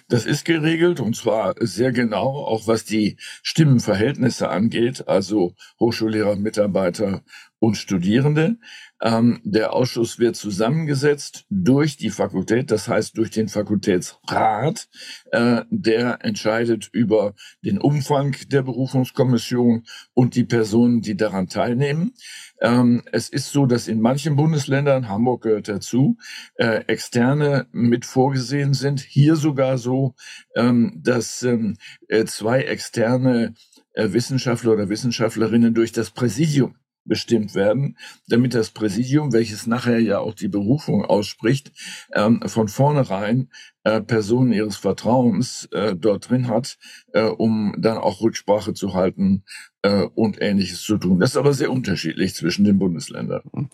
Das 0.07 0.25
ist 0.25 0.45
geregelt 0.45 0.99
und 0.99 1.15
zwar 1.15 1.55
sehr 1.59 1.91
genau, 1.91 2.45
auch 2.45 2.67
was 2.67 2.85
die 2.85 3.17
Stimmenverhältnisse 3.43 4.49
angeht, 4.49 5.07
also 5.07 5.55
Hochschullehrer, 5.79 6.37
Mitarbeiter 6.37 7.23
und 7.59 7.75
Studierende. 7.75 8.57
Ähm, 9.01 9.41
der 9.43 9.73
Ausschuss 9.73 10.19
wird 10.19 10.35
zusammengesetzt 10.35 11.45
durch 11.49 11.97
die 11.97 12.11
Fakultät, 12.11 12.69
das 12.69 12.87
heißt 12.87 13.17
durch 13.17 13.31
den 13.31 13.47
Fakultätsrat. 13.47 14.87
Äh, 15.31 15.63
der 15.69 16.23
entscheidet 16.23 16.89
über 16.91 17.33
den 17.63 17.79
Umfang 17.79 18.35
der 18.47 18.61
Berufungskommission 18.61 19.83
und 20.13 20.35
die 20.35 20.43
Personen, 20.43 21.01
die 21.01 21.17
daran 21.17 21.47
teilnehmen. 21.47 22.13
Ähm, 22.61 23.01
es 23.11 23.29
ist 23.29 23.51
so, 23.51 23.65
dass 23.65 23.87
in 23.87 24.01
manchen 24.01 24.35
Bundesländern, 24.35 25.09
Hamburg 25.09 25.43
gehört 25.43 25.67
dazu, 25.67 26.17
äh, 26.55 26.83
Externe 26.85 27.67
mit 27.71 28.05
vorgesehen 28.05 28.75
sind. 28.75 28.99
Hier 28.99 29.35
sogar 29.35 29.79
so, 29.79 30.13
ähm, 30.55 31.01
dass 31.03 31.41
ähm, 31.41 31.77
äh, 32.07 32.25
zwei 32.25 32.61
externe 32.61 33.55
äh, 33.93 34.13
Wissenschaftler 34.13 34.73
oder 34.73 34.89
Wissenschaftlerinnen 34.89 35.73
durch 35.73 35.91
das 35.91 36.11
Präsidium 36.11 36.75
bestimmt 37.05 37.55
werden, 37.55 37.97
damit 38.27 38.53
das 38.53 38.69
Präsidium, 38.69 39.33
welches 39.33 39.67
nachher 39.67 39.99
ja 39.99 40.19
auch 40.19 40.33
die 40.33 40.47
Berufung 40.47 41.03
ausspricht, 41.03 41.71
ähm, 42.13 42.41
von 42.45 42.67
vornherein 42.67 43.49
äh, 43.83 44.01
Personen 44.01 44.53
ihres 44.53 44.77
Vertrauens 44.77 45.67
äh, 45.71 45.95
dort 45.95 46.29
drin 46.29 46.47
hat, 46.47 46.77
äh, 47.13 47.23
um 47.23 47.75
dann 47.77 47.97
auch 47.97 48.21
Rücksprache 48.21 48.73
zu 48.73 48.93
halten 48.93 49.43
äh, 49.81 50.03
und 50.03 50.41
Ähnliches 50.41 50.81
zu 50.81 50.97
tun. 50.97 51.19
Das 51.19 51.31
ist 51.31 51.37
aber 51.37 51.53
sehr 51.53 51.71
unterschiedlich 51.71 52.35
zwischen 52.35 52.65
den 52.65 52.77
Bundesländern. 52.77 53.69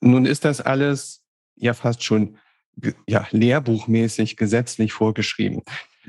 Nun 0.00 0.26
ist 0.26 0.44
das 0.44 0.60
alles 0.60 1.22
ja 1.56 1.74
fast 1.74 2.02
schon 2.02 2.38
ja, 3.08 3.26
lehrbuchmäßig 3.30 4.36
gesetzlich 4.36 4.92
vorgeschrieben. 4.92 5.62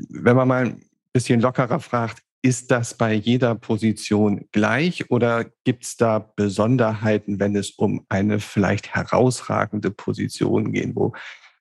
Wenn 0.09 0.35
man 0.35 0.47
mal 0.47 0.65
ein 0.65 0.81
bisschen 1.13 1.41
lockerer 1.41 1.79
fragt, 1.79 2.23
ist 2.41 2.71
das 2.71 2.93
bei 2.93 3.13
jeder 3.13 3.55
Position 3.55 4.47
gleich 4.51 5.11
oder 5.11 5.45
gibt 5.65 5.83
es 5.83 5.97
da 5.97 6.19
Besonderheiten, 6.19 7.39
wenn 7.39 7.55
es 7.55 7.71
um 7.71 8.05
eine 8.07 8.39
vielleicht 8.39 8.95
herausragende 8.95 9.91
Position 9.91 10.71
geht, 10.71 10.95
wo 10.95 11.13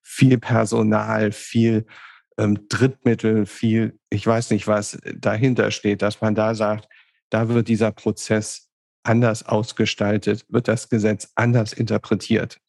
viel 0.02 0.38
Personal, 0.38 1.32
viel 1.32 1.86
ähm, 2.38 2.68
Drittmittel, 2.68 3.44
viel, 3.46 3.98
ich 4.10 4.26
weiß 4.26 4.50
nicht, 4.50 4.66
was 4.66 4.98
dahinter 5.16 5.70
steht, 5.70 6.02
dass 6.02 6.20
man 6.20 6.34
da 6.34 6.54
sagt, 6.54 6.88
da 7.30 7.48
wird 7.48 7.68
dieser 7.68 7.90
Prozess 7.90 8.70
anders 9.02 9.44
ausgestaltet, 9.44 10.46
wird 10.48 10.68
das 10.68 10.88
Gesetz 10.88 11.32
anders 11.34 11.72
interpretiert? 11.72 12.60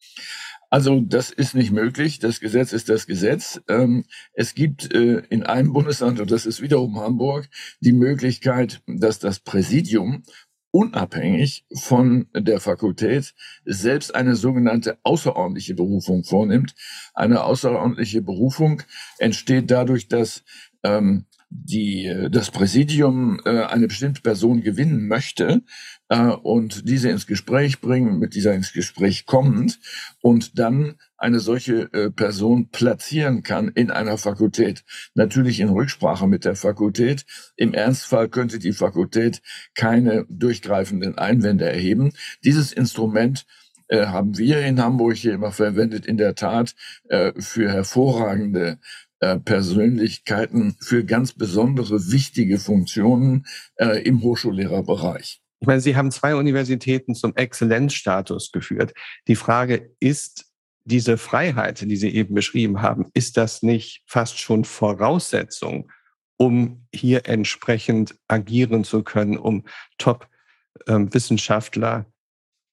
Also 0.70 1.00
das 1.00 1.30
ist 1.30 1.54
nicht 1.54 1.72
möglich. 1.72 2.20
Das 2.20 2.38
Gesetz 2.38 2.72
ist 2.72 2.88
das 2.88 3.06
Gesetz. 3.06 3.60
Ähm, 3.68 4.04
es 4.32 4.54
gibt 4.54 4.94
äh, 4.94 5.22
in 5.28 5.42
einem 5.42 5.72
Bundesland, 5.72 6.20
und 6.20 6.30
das 6.30 6.46
ist 6.46 6.62
wiederum 6.62 7.00
Hamburg, 7.00 7.48
die 7.80 7.92
Möglichkeit, 7.92 8.80
dass 8.86 9.18
das 9.18 9.40
Präsidium 9.40 10.22
unabhängig 10.70 11.66
von 11.74 12.28
der 12.32 12.60
Fakultät 12.60 13.34
selbst 13.64 14.14
eine 14.14 14.36
sogenannte 14.36 14.98
außerordentliche 15.02 15.74
Berufung 15.74 16.22
vornimmt. 16.22 16.76
Eine 17.14 17.42
außerordentliche 17.42 18.22
Berufung 18.22 18.82
entsteht 19.18 19.72
dadurch, 19.72 20.06
dass 20.06 20.44
ähm, 20.84 21.26
die, 21.50 22.28
das 22.30 22.52
Präsidium 22.52 23.40
äh, 23.44 23.64
eine 23.64 23.88
bestimmte 23.88 24.22
Person 24.22 24.62
gewinnen 24.62 25.08
möchte 25.08 25.62
äh, 26.08 26.28
und 26.28 26.88
diese 26.88 27.10
ins 27.10 27.26
Gespräch 27.26 27.80
bringen, 27.80 28.20
mit 28.20 28.36
dieser 28.36 28.54
ins 28.54 28.72
Gespräch 28.72 29.26
kommend 29.26 29.80
und 30.22 30.58
dann 30.60 30.94
eine 31.18 31.40
solche 31.40 31.92
äh, 31.92 32.10
Person 32.10 32.70
platzieren 32.70 33.42
kann 33.42 33.68
in 33.68 33.90
einer 33.90 34.16
Fakultät. 34.16 34.84
Natürlich 35.14 35.58
in 35.58 35.70
Rücksprache 35.70 36.28
mit 36.28 36.44
der 36.44 36.54
Fakultät. 36.54 37.26
Im 37.56 37.74
Ernstfall 37.74 38.28
könnte 38.28 38.60
die 38.60 38.72
Fakultät 38.72 39.42
keine 39.74 40.26
durchgreifenden 40.28 41.18
Einwände 41.18 41.68
erheben. 41.68 42.12
Dieses 42.44 42.72
Instrument 42.72 43.44
äh, 43.88 44.06
haben 44.06 44.38
wir 44.38 44.60
in 44.64 44.80
Hamburg 44.80 45.16
hier 45.16 45.34
immer 45.34 45.50
verwendet, 45.50 46.06
in 46.06 46.16
der 46.16 46.36
Tat 46.36 46.76
äh, 47.08 47.32
für 47.38 47.70
hervorragende 47.70 48.78
äh, 49.20 49.38
Persönlichkeiten 49.38 50.76
für 50.80 51.04
ganz 51.04 51.32
besondere 51.32 52.10
wichtige 52.10 52.58
Funktionen 52.58 53.46
äh, 53.76 54.02
im 54.02 54.22
Hochschullehrerbereich. 54.22 55.40
Ich 55.60 55.66
meine, 55.66 55.82
Sie 55.82 55.94
haben 55.94 56.10
zwei 56.10 56.34
Universitäten 56.34 57.14
zum 57.14 57.36
Exzellenzstatus 57.36 58.50
geführt. 58.50 58.94
Die 59.28 59.36
Frage 59.36 59.94
ist, 60.00 60.46
diese 60.84 61.18
Freiheit, 61.18 61.82
die 61.82 61.96
Sie 61.96 62.08
eben 62.08 62.34
beschrieben 62.34 62.80
haben, 62.80 63.10
ist 63.12 63.36
das 63.36 63.62
nicht 63.62 64.02
fast 64.06 64.38
schon 64.38 64.64
Voraussetzung, 64.64 65.92
um 66.38 66.86
hier 66.94 67.28
entsprechend 67.28 68.14
agieren 68.26 68.84
zu 68.84 69.02
können, 69.02 69.36
um 69.36 69.66
Top-Wissenschaftler 69.98 71.96
ähm, 71.96 72.06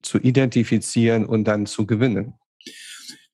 zu 0.01 0.20
identifizieren 0.20 1.25
und 1.25 1.44
dann 1.44 1.66
zu 1.66 1.86
gewinnen? 1.86 2.36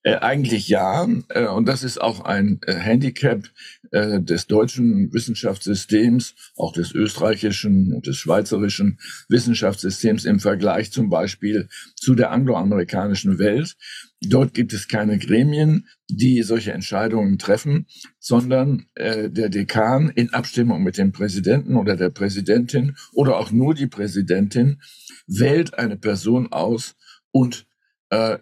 Äh, 0.05 0.17
eigentlich 0.17 0.67
ja. 0.67 1.07
Äh, 1.29 1.48
und 1.48 1.65
das 1.67 1.83
ist 1.83 2.00
auch 2.00 2.25
ein 2.25 2.60
äh, 2.67 2.74
Handicap 2.74 3.45
äh, 3.91 4.19
des 4.22 4.48
deutschen 4.48 5.13
Wissenschaftssystems, 5.13 6.36
auch 6.57 6.74
des 6.74 6.93
österreichischen 6.93 7.93
und 7.93 8.05
des 8.05 8.17
schweizerischen 8.17 9.00
Wissenschaftssystems 9.29 10.25
im 10.25 10.41
Vergleich 10.41 10.91
zum 10.91 11.10
Beispiel 11.10 11.69
zu 11.95 12.15
der 12.15 12.31
angloamerikanischen 12.31 13.39
Welt. 13.39 13.77
Dort 14.19 14.53
gibt 14.53 14.74
es 14.74 14.89
keine 14.89 15.17
Gremien, 15.17 15.88
die 16.10 16.43
solche 16.43 16.74
Entscheidungen 16.74 17.38
treffen, 17.39 17.88
sondern 18.19 18.88
äh, 18.95 19.29
der 19.29 19.48
Dekan 19.48 20.10
in 20.10 20.33
Abstimmung 20.33 20.83
mit 20.83 20.98
dem 20.98 21.13
Präsidenten 21.13 21.77
oder 21.77 21.95
der 21.95 22.10
Präsidentin 22.10 22.98
oder 23.13 23.38
auch 23.38 23.51
nur 23.51 23.74
die 23.74 23.88
Präsidentin 23.88 24.81
wählt 25.27 25.79
eine 25.79 25.95
Person 25.95 26.51
aus 26.51 26.95
und 27.31 27.65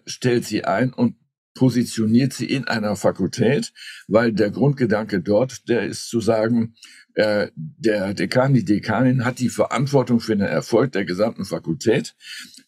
stellt 0.04 0.44
sie 0.44 0.66
ein 0.66 0.92
und 0.92 1.14
positioniert 1.54 2.32
sie 2.32 2.46
in 2.46 2.66
einer 2.66 2.96
Fakultät, 2.96 3.72
weil 4.08 4.32
der 4.32 4.50
Grundgedanke 4.50 5.20
dort, 5.20 5.68
der 5.68 5.86
ist 5.86 6.08
zu 6.08 6.20
sagen, 6.20 6.74
äh, 7.14 7.48
der 7.54 8.14
Dekan, 8.14 8.54
die 8.54 8.64
Dekanin 8.64 9.24
hat 9.24 9.38
die 9.38 9.50
Verantwortung 9.50 10.20
für 10.20 10.36
den 10.36 10.46
Erfolg 10.46 10.92
der 10.92 11.04
gesamten 11.04 11.44
Fakultät. 11.44 12.14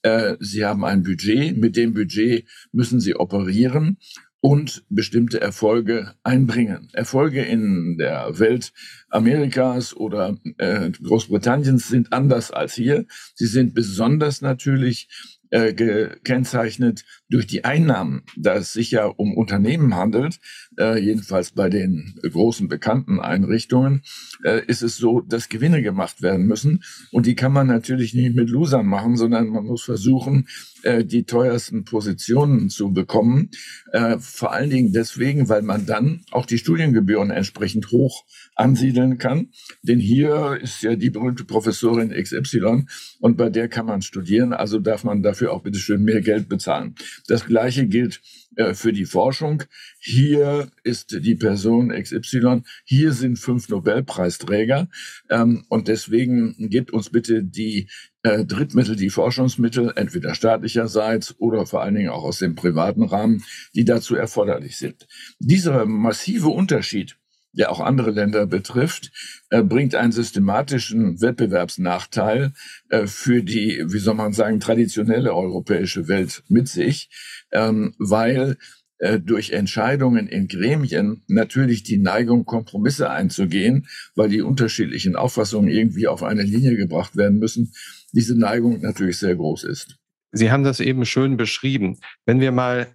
Äh, 0.02 0.36
sie 0.40 0.64
haben 0.64 0.84
ein 0.84 1.02
Budget, 1.02 1.56
mit 1.56 1.76
dem 1.76 1.94
Budget 1.94 2.46
müssen 2.72 3.00
sie 3.00 3.16
operieren 3.16 3.98
und 4.44 4.84
bestimmte 4.90 5.40
Erfolge 5.40 6.12
einbringen. 6.22 6.90
Erfolge 6.92 7.42
in 7.42 7.96
der 7.96 8.38
Welt 8.38 8.74
Amerikas 9.08 9.96
oder 9.96 10.36
äh, 10.58 10.90
Großbritanniens 10.90 11.88
sind 11.88 12.12
anders 12.12 12.50
als 12.50 12.74
hier. 12.74 13.06
Sie 13.34 13.46
sind 13.46 13.72
besonders 13.72 14.42
natürlich 14.42 15.08
äh, 15.48 15.72
gekennzeichnet 15.72 17.04
durch 17.34 17.48
die 17.48 17.64
Einnahmen, 17.64 18.22
da 18.36 18.54
es 18.54 18.72
sich 18.72 18.92
ja 18.92 19.06
um 19.06 19.36
Unternehmen 19.36 19.96
handelt, 19.96 20.38
äh, 20.78 21.00
jedenfalls 21.00 21.50
bei 21.50 21.68
den 21.68 22.14
großen 22.22 22.68
bekannten 22.68 23.18
Einrichtungen, 23.18 24.02
äh, 24.44 24.64
ist 24.68 24.82
es 24.82 24.98
so, 24.98 25.20
dass 25.20 25.48
Gewinne 25.48 25.82
gemacht 25.82 26.22
werden 26.22 26.46
müssen. 26.46 26.84
Und 27.10 27.26
die 27.26 27.34
kann 27.34 27.52
man 27.52 27.66
natürlich 27.66 28.14
nicht 28.14 28.36
mit 28.36 28.50
Losern 28.50 28.86
machen, 28.86 29.16
sondern 29.16 29.48
man 29.48 29.64
muss 29.64 29.82
versuchen, 29.82 30.46
äh, 30.84 31.04
die 31.04 31.24
teuersten 31.24 31.84
Positionen 31.84 32.68
zu 32.68 32.92
bekommen. 32.92 33.50
Äh, 33.90 34.18
vor 34.20 34.52
allen 34.52 34.70
Dingen 34.70 34.92
deswegen, 34.92 35.48
weil 35.48 35.62
man 35.62 35.86
dann 35.86 36.20
auch 36.30 36.46
die 36.46 36.58
Studiengebühren 36.58 37.32
entsprechend 37.32 37.90
hoch 37.90 38.24
ansiedeln 38.54 39.18
kann. 39.18 39.48
Denn 39.82 39.98
hier 39.98 40.58
ist 40.62 40.82
ja 40.82 40.94
die 40.94 41.10
berühmte 41.10 41.44
Professorin 41.44 42.10
XY 42.10 42.84
und 43.18 43.36
bei 43.36 43.50
der 43.50 43.68
kann 43.68 43.86
man 43.86 44.02
studieren, 44.02 44.52
also 44.52 44.78
darf 44.78 45.02
man 45.02 45.22
dafür 45.22 45.52
auch 45.52 45.62
bitteschön 45.62 46.04
mehr 46.04 46.20
Geld 46.20 46.48
bezahlen. 46.48 46.94
Das 47.26 47.46
Gleiche 47.46 47.86
gilt 47.86 48.20
äh, 48.56 48.74
für 48.74 48.92
die 48.92 49.06
Forschung. 49.06 49.62
Hier 49.98 50.70
ist 50.82 51.24
die 51.24 51.34
Person 51.34 51.88
XY, 51.90 52.62
hier 52.84 53.12
sind 53.12 53.38
fünf 53.38 53.68
Nobelpreisträger 53.68 54.88
ähm, 55.30 55.64
und 55.68 55.88
deswegen 55.88 56.54
gebt 56.68 56.90
uns 56.92 57.10
bitte 57.10 57.42
die 57.42 57.88
äh, 58.22 58.44
Drittmittel, 58.44 58.96
die 58.96 59.10
Forschungsmittel, 59.10 59.92
entweder 59.96 60.34
staatlicherseits 60.34 61.38
oder 61.38 61.66
vor 61.66 61.82
allen 61.82 61.94
Dingen 61.94 62.10
auch 62.10 62.24
aus 62.24 62.38
dem 62.38 62.54
privaten 62.54 63.04
Rahmen, 63.04 63.42
die 63.74 63.84
dazu 63.84 64.16
erforderlich 64.16 64.76
sind. 64.76 65.06
Dieser 65.38 65.86
massive 65.86 66.48
Unterschied 66.48 67.16
der 67.54 67.70
auch 67.70 67.80
andere 67.80 68.10
Länder 68.10 68.46
betrifft, 68.46 69.10
äh, 69.50 69.62
bringt 69.62 69.94
einen 69.94 70.12
systematischen 70.12 71.20
Wettbewerbsnachteil 71.20 72.52
äh, 72.90 73.06
für 73.06 73.42
die, 73.42 73.84
wie 73.86 73.98
soll 73.98 74.14
man 74.14 74.32
sagen, 74.32 74.60
traditionelle 74.60 75.34
europäische 75.34 76.08
Welt 76.08 76.42
mit 76.48 76.68
sich, 76.68 77.10
ähm, 77.52 77.94
weil 77.98 78.56
äh, 78.98 79.20
durch 79.20 79.50
Entscheidungen 79.50 80.28
in 80.28 80.48
Gremien 80.48 81.22
natürlich 81.26 81.82
die 81.82 81.98
Neigung, 81.98 82.44
Kompromisse 82.44 83.10
einzugehen, 83.10 83.86
weil 84.14 84.28
die 84.28 84.42
unterschiedlichen 84.42 85.16
Auffassungen 85.16 85.68
irgendwie 85.68 86.06
auf 86.06 86.22
eine 86.22 86.42
Linie 86.42 86.76
gebracht 86.76 87.16
werden 87.16 87.38
müssen, 87.38 87.72
diese 88.12 88.38
Neigung 88.38 88.80
natürlich 88.80 89.18
sehr 89.18 89.34
groß 89.34 89.64
ist. 89.64 89.96
Sie 90.32 90.50
haben 90.50 90.64
das 90.64 90.80
eben 90.80 91.04
schön 91.04 91.36
beschrieben. 91.36 91.98
Wenn 92.24 92.40
wir 92.40 92.52
mal 92.52 92.88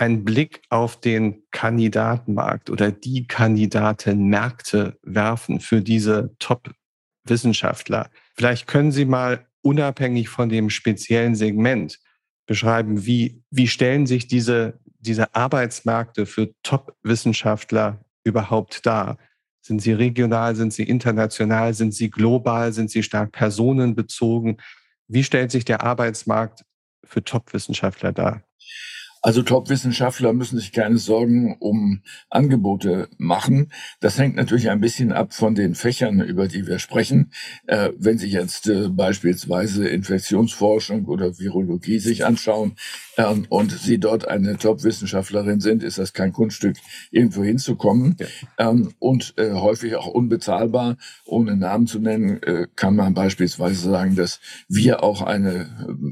einen 0.00 0.24
Blick 0.24 0.62
auf 0.70 0.98
den 0.98 1.42
Kandidatenmarkt 1.50 2.70
oder 2.70 2.90
die 2.90 3.26
Kandidatenmärkte 3.26 4.98
werfen 5.02 5.60
für 5.60 5.82
diese 5.82 6.34
Top-Wissenschaftler. 6.38 8.10
Vielleicht 8.34 8.66
können 8.66 8.92
Sie 8.92 9.04
mal 9.04 9.46
unabhängig 9.62 10.30
von 10.30 10.48
dem 10.48 10.70
speziellen 10.70 11.34
Segment 11.34 11.98
beschreiben, 12.46 13.04
wie, 13.04 13.42
wie 13.50 13.68
stellen 13.68 14.06
sich 14.06 14.26
diese, 14.26 14.80
diese 14.98 15.34
Arbeitsmärkte 15.34 16.24
für 16.24 16.50
Top-Wissenschaftler 16.62 18.02
überhaupt 18.24 18.86
dar? 18.86 19.18
Sind 19.60 19.82
sie 19.82 19.92
regional, 19.92 20.56
sind 20.56 20.72
sie 20.72 20.84
international, 20.84 21.74
sind 21.74 21.92
sie 21.92 22.10
global, 22.10 22.72
sind 22.72 22.90
sie 22.90 23.02
stark 23.02 23.32
personenbezogen? 23.32 24.56
Wie 25.08 25.24
stellt 25.24 25.50
sich 25.50 25.66
der 25.66 25.82
Arbeitsmarkt 25.82 26.64
für 27.04 27.22
Top-Wissenschaftler 27.22 28.12
dar? 28.12 28.42
Also 29.22 29.42
Top-Wissenschaftler 29.42 30.32
müssen 30.32 30.58
sich 30.58 30.72
keine 30.72 30.96
Sorgen 30.96 31.56
um 31.58 32.00
Angebote 32.30 33.08
machen. 33.18 33.70
Das 34.00 34.18
hängt 34.18 34.36
natürlich 34.36 34.70
ein 34.70 34.80
bisschen 34.80 35.12
ab 35.12 35.34
von 35.34 35.54
den 35.54 35.74
Fächern, 35.74 36.20
über 36.20 36.48
die 36.48 36.66
wir 36.66 36.78
sprechen. 36.78 37.30
Äh, 37.66 37.90
wenn 37.98 38.16
Sie 38.16 38.28
jetzt 38.28 38.66
äh, 38.68 38.88
beispielsweise 38.88 39.88
Infektionsforschung 39.88 41.04
oder 41.04 41.38
Virologie 41.38 41.98
sich 41.98 42.24
anschauen 42.24 42.76
ähm, 43.18 43.44
und 43.50 43.72
Sie 43.72 43.98
dort 43.98 44.26
eine 44.26 44.56
Top-Wissenschaftlerin 44.56 45.60
sind, 45.60 45.82
ist 45.82 45.98
das 45.98 46.14
kein 46.14 46.32
Kunststück, 46.32 46.76
irgendwo 47.10 47.44
hinzukommen. 47.44 48.16
Ja. 48.18 48.70
Ähm, 48.70 48.94
und 48.98 49.34
äh, 49.36 49.52
häufig 49.52 49.96
auch 49.96 50.06
unbezahlbar. 50.06 50.96
Ohne 51.26 51.56
Namen 51.56 51.86
zu 51.86 51.98
nennen, 51.98 52.42
äh, 52.42 52.68
kann 52.74 52.96
man 52.96 53.12
beispielsweise 53.12 53.90
sagen, 53.90 54.16
dass 54.16 54.40
wir 54.68 55.02
auch 55.02 55.20
eine 55.20 55.54
äh, 55.60 55.66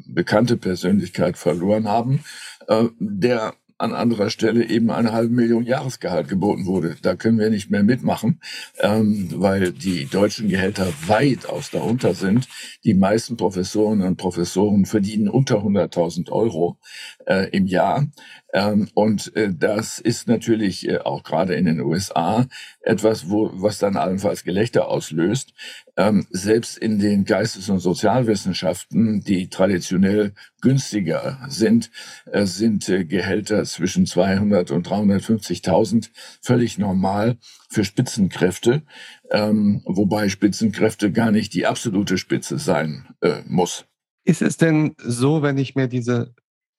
bekannte 0.08 0.58
Persönlichkeit 0.58 1.38
verloren 1.38 1.88
haben 1.88 2.20
äh, 2.57 2.57
der 2.98 3.54
an 3.78 3.94
anderer 3.94 4.28
Stelle 4.28 4.68
eben 4.68 4.90
eine 4.90 5.12
halbe 5.12 5.32
Million 5.32 5.64
Jahresgehalt 5.64 6.28
geboten 6.28 6.66
wurde. 6.66 6.96
Da 7.00 7.14
können 7.14 7.38
wir 7.38 7.48
nicht 7.48 7.70
mehr 7.70 7.84
mitmachen, 7.84 8.40
ähm, 8.80 9.28
weil 9.36 9.72
die 9.72 10.06
deutschen 10.06 10.48
Gehälter 10.48 10.92
weitaus 11.06 11.70
darunter 11.70 12.14
sind. 12.14 12.48
Die 12.82 12.94
meisten 12.94 13.36
Professorinnen 13.36 14.06
und 14.06 14.16
Professoren 14.16 14.84
verdienen 14.84 15.28
unter 15.28 15.58
100.000 15.58 16.30
Euro 16.30 16.78
äh, 17.26 17.48
im 17.50 17.66
Jahr. 17.66 18.08
Ähm, 18.54 18.88
und 18.94 19.34
äh, 19.36 19.52
das 19.52 19.98
ist 19.98 20.26
natürlich 20.26 20.88
äh, 20.88 20.98
auch 20.98 21.22
gerade 21.22 21.54
in 21.54 21.66
den 21.66 21.80
USA 21.80 22.46
etwas, 22.80 23.28
wo, 23.28 23.50
was 23.52 23.78
dann 23.78 23.96
allenfalls 23.96 24.42
Gelächter 24.42 24.88
auslöst. 24.88 25.52
Ähm, 25.96 26.26
selbst 26.30 26.78
in 26.78 26.98
den 26.98 27.24
Geistes- 27.24 27.68
und 27.68 27.80
Sozialwissenschaften, 27.80 29.20
die 29.22 29.48
traditionell 29.50 30.32
günstiger 30.62 31.38
sind, 31.48 31.90
äh, 32.32 32.46
sind 32.46 32.86
Gehälter 32.86 33.64
zwischen 33.64 34.06
200 34.06 34.70
und 34.70 34.88
350.000 34.88 36.10
völlig 36.40 36.78
normal 36.78 37.36
für 37.68 37.84
Spitzenkräfte, 37.84 38.82
ähm, 39.30 39.82
wobei 39.84 40.30
Spitzenkräfte 40.30 41.12
gar 41.12 41.32
nicht 41.32 41.52
die 41.52 41.66
absolute 41.66 42.16
Spitze 42.16 42.58
sein 42.58 43.04
muss. 43.46 43.84
Ist 44.24 44.42
es 44.42 44.56
denn 44.56 44.94
so, 44.98 45.42
wenn 45.42 45.58
ich 45.58 45.74
mir 45.74 45.88
diese 45.88 46.34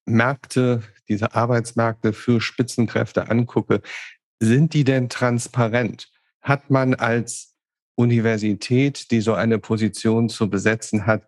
Märkte, 0.06 0.82
diese 1.10 1.36
Arbeitsmärkte 1.36 2.14
für 2.14 2.40
Spitzenkräfte 2.40 3.30
angucke, 3.30 3.82
sind 4.40 4.74
die 4.74 4.84
denn 4.84 5.10
transparent? 5.10 6.10
Hat 6.42 6.70
man 6.70 6.94
als 6.94 7.56
Universität, 7.96 9.12
die 9.12 9.20
so 9.20 9.34
eine 9.34 9.60
Position 9.60 10.30
zu 10.30 10.50
besetzen 10.50 11.06
hat, 11.06 11.28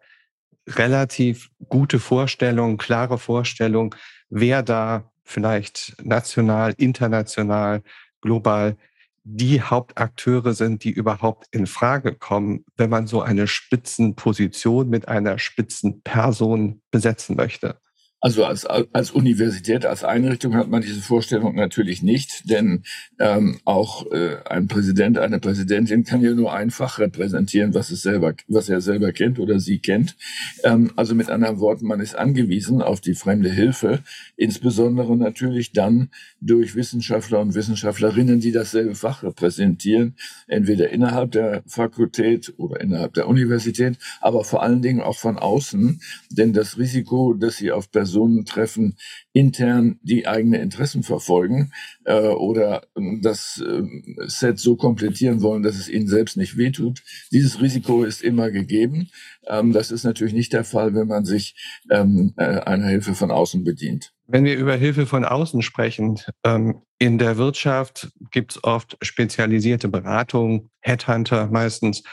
relativ 0.68 1.50
gute 1.68 2.00
Vorstellung, 2.00 2.78
klare 2.78 3.18
Vorstellung, 3.18 3.96
wer 4.30 4.64
da 4.64 5.12
vielleicht 5.24 5.96
national, 6.04 6.74
international, 6.78 7.84
global 8.22 8.78
die 9.24 9.62
Hauptakteure 9.62 10.54
sind, 10.54 10.84
die 10.84 10.90
überhaupt 10.90 11.48
in 11.52 11.68
Frage 11.68 12.16
kommen, 12.16 12.66
wenn 12.76 12.90
man 12.90 13.06
so 13.06 13.22
eine 13.22 13.48
Spitzenposition 13.48 14.90
mit 14.90 15.08
einer 15.08 15.38
Spitzenperson 15.38 16.82
besetzen 16.90 17.36
möchte. 17.36 17.80
Also 18.24 18.46
als, 18.46 18.68
als 18.68 19.10
Universität, 19.10 19.84
als 19.84 20.04
Einrichtung 20.04 20.56
hat 20.56 20.70
man 20.70 20.84
diese 20.84 21.02
Vorstellung 21.02 21.56
natürlich 21.56 22.04
nicht, 22.04 22.48
denn 22.52 22.84
ähm, 23.20 23.60
auch 23.66 24.06
äh, 24.12 24.38
ein 24.46 24.68
Präsident, 24.68 25.18
eine 25.18 25.40
Präsidentin 25.40 26.04
kann 26.04 26.22
ja 26.22 26.32
nur 26.36 26.54
einfach 26.54 27.00
repräsentieren, 27.00 27.74
was 27.74 27.90
es 27.90 28.04
selber, 28.04 28.36
was 28.48 28.70
er 28.70 28.80
selber 28.80 29.12
kennt 29.12 29.40
oder 29.40 29.60
sie 29.60 29.80
kennt. 29.80 30.18
Ähm, 30.64 30.92
also 30.96 31.16
mit 31.16 31.32
anderen 31.32 31.60
Worten, 31.60 31.88
man 31.88 32.00
ist 32.00 32.16
angewiesen 32.16 32.84
auf 32.84 33.02
die 33.02 33.16
fremde 33.16 33.50
Hilfe, 33.50 34.04
insbesondere 34.36 35.18
natürlich 35.18 35.72
dann 35.72 36.10
durch 36.42 36.76
Wissenschaftler 36.76 37.40
und 37.40 37.56
Wissenschaftlerinnen, 37.56 38.40
die 38.40 38.52
dasselbe 38.52 38.94
Fach 38.94 39.24
repräsentieren, 39.24 40.16
entweder 40.48 40.92
innerhalb 40.92 41.32
der 41.32 41.64
Fakultät 41.66 42.54
oder 42.58 42.82
innerhalb 42.82 43.16
der 43.16 43.28
Universität, 43.28 43.98
aber 44.20 44.44
vor 44.44 44.62
allen 44.62 44.84
Dingen 44.84 45.02
auch 45.02 45.18
von 45.18 45.40
außen, 45.40 46.00
denn 46.30 46.54
das 46.54 46.78
Risiko, 46.78 47.34
dass 47.34 47.58
sie 47.58 47.72
auf 47.72 47.90
Personen 47.90 48.11
Personen 48.12 48.46
treffen, 48.46 48.98
intern 49.32 50.00
die 50.04 50.28
eigene 50.28 50.58
Interessen 50.62 51.02
verfolgen 51.02 51.72
äh, 52.04 52.28
oder 52.28 52.84
ähm, 52.98 53.22
das 53.22 53.64
äh, 53.66 53.84
Set 54.28 54.60
so 54.60 54.76
komplettieren 54.76 55.42
wollen, 55.42 55.64
dass 55.64 55.78
es 55.78 55.88
ihnen 55.88 56.08
selbst 56.08 56.36
nicht 56.36 56.58
wehtut. 56.58 57.04
Dieses 57.32 57.62
Risiko 57.62 58.04
ist 58.04 58.22
immer 58.22 58.52
gegeben. 58.52 59.10
Ähm, 59.48 59.72
das 59.72 59.92
ist 59.92 60.04
natürlich 60.04 60.34
nicht 60.34 60.52
der 60.52 60.66
Fall, 60.66 60.94
wenn 60.94 61.08
man 61.08 61.24
sich 61.24 61.56
ähm, 61.90 62.34
äh, 62.36 62.44
einer 62.44 62.88
Hilfe 62.88 63.14
von 63.14 63.32
außen 63.32 63.64
bedient. 63.64 64.12
Wenn 64.28 64.44
wir 64.44 64.58
über 64.58 64.76
Hilfe 64.76 65.06
von 65.06 65.24
außen 65.24 65.62
sprechen, 65.62 66.20
ähm, 66.44 66.82
in 67.00 67.18
der 67.18 67.38
Wirtschaft 67.38 68.12
gibt 68.32 68.52
es 68.52 68.64
oft 68.66 68.98
spezialisierte 69.02 69.88
Beratung, 69.88 70.70
Headhunter 70.82 71.48
meistens, 71.48 72.04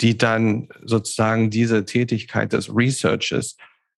die 0.00 0.16
dann 0.16 0.68
sozusagen 0.84 1.50
diese 1.50 1.84
Tätigkeit 1.84 2.52
des 2.52 2.74
Researches 2.74 3.56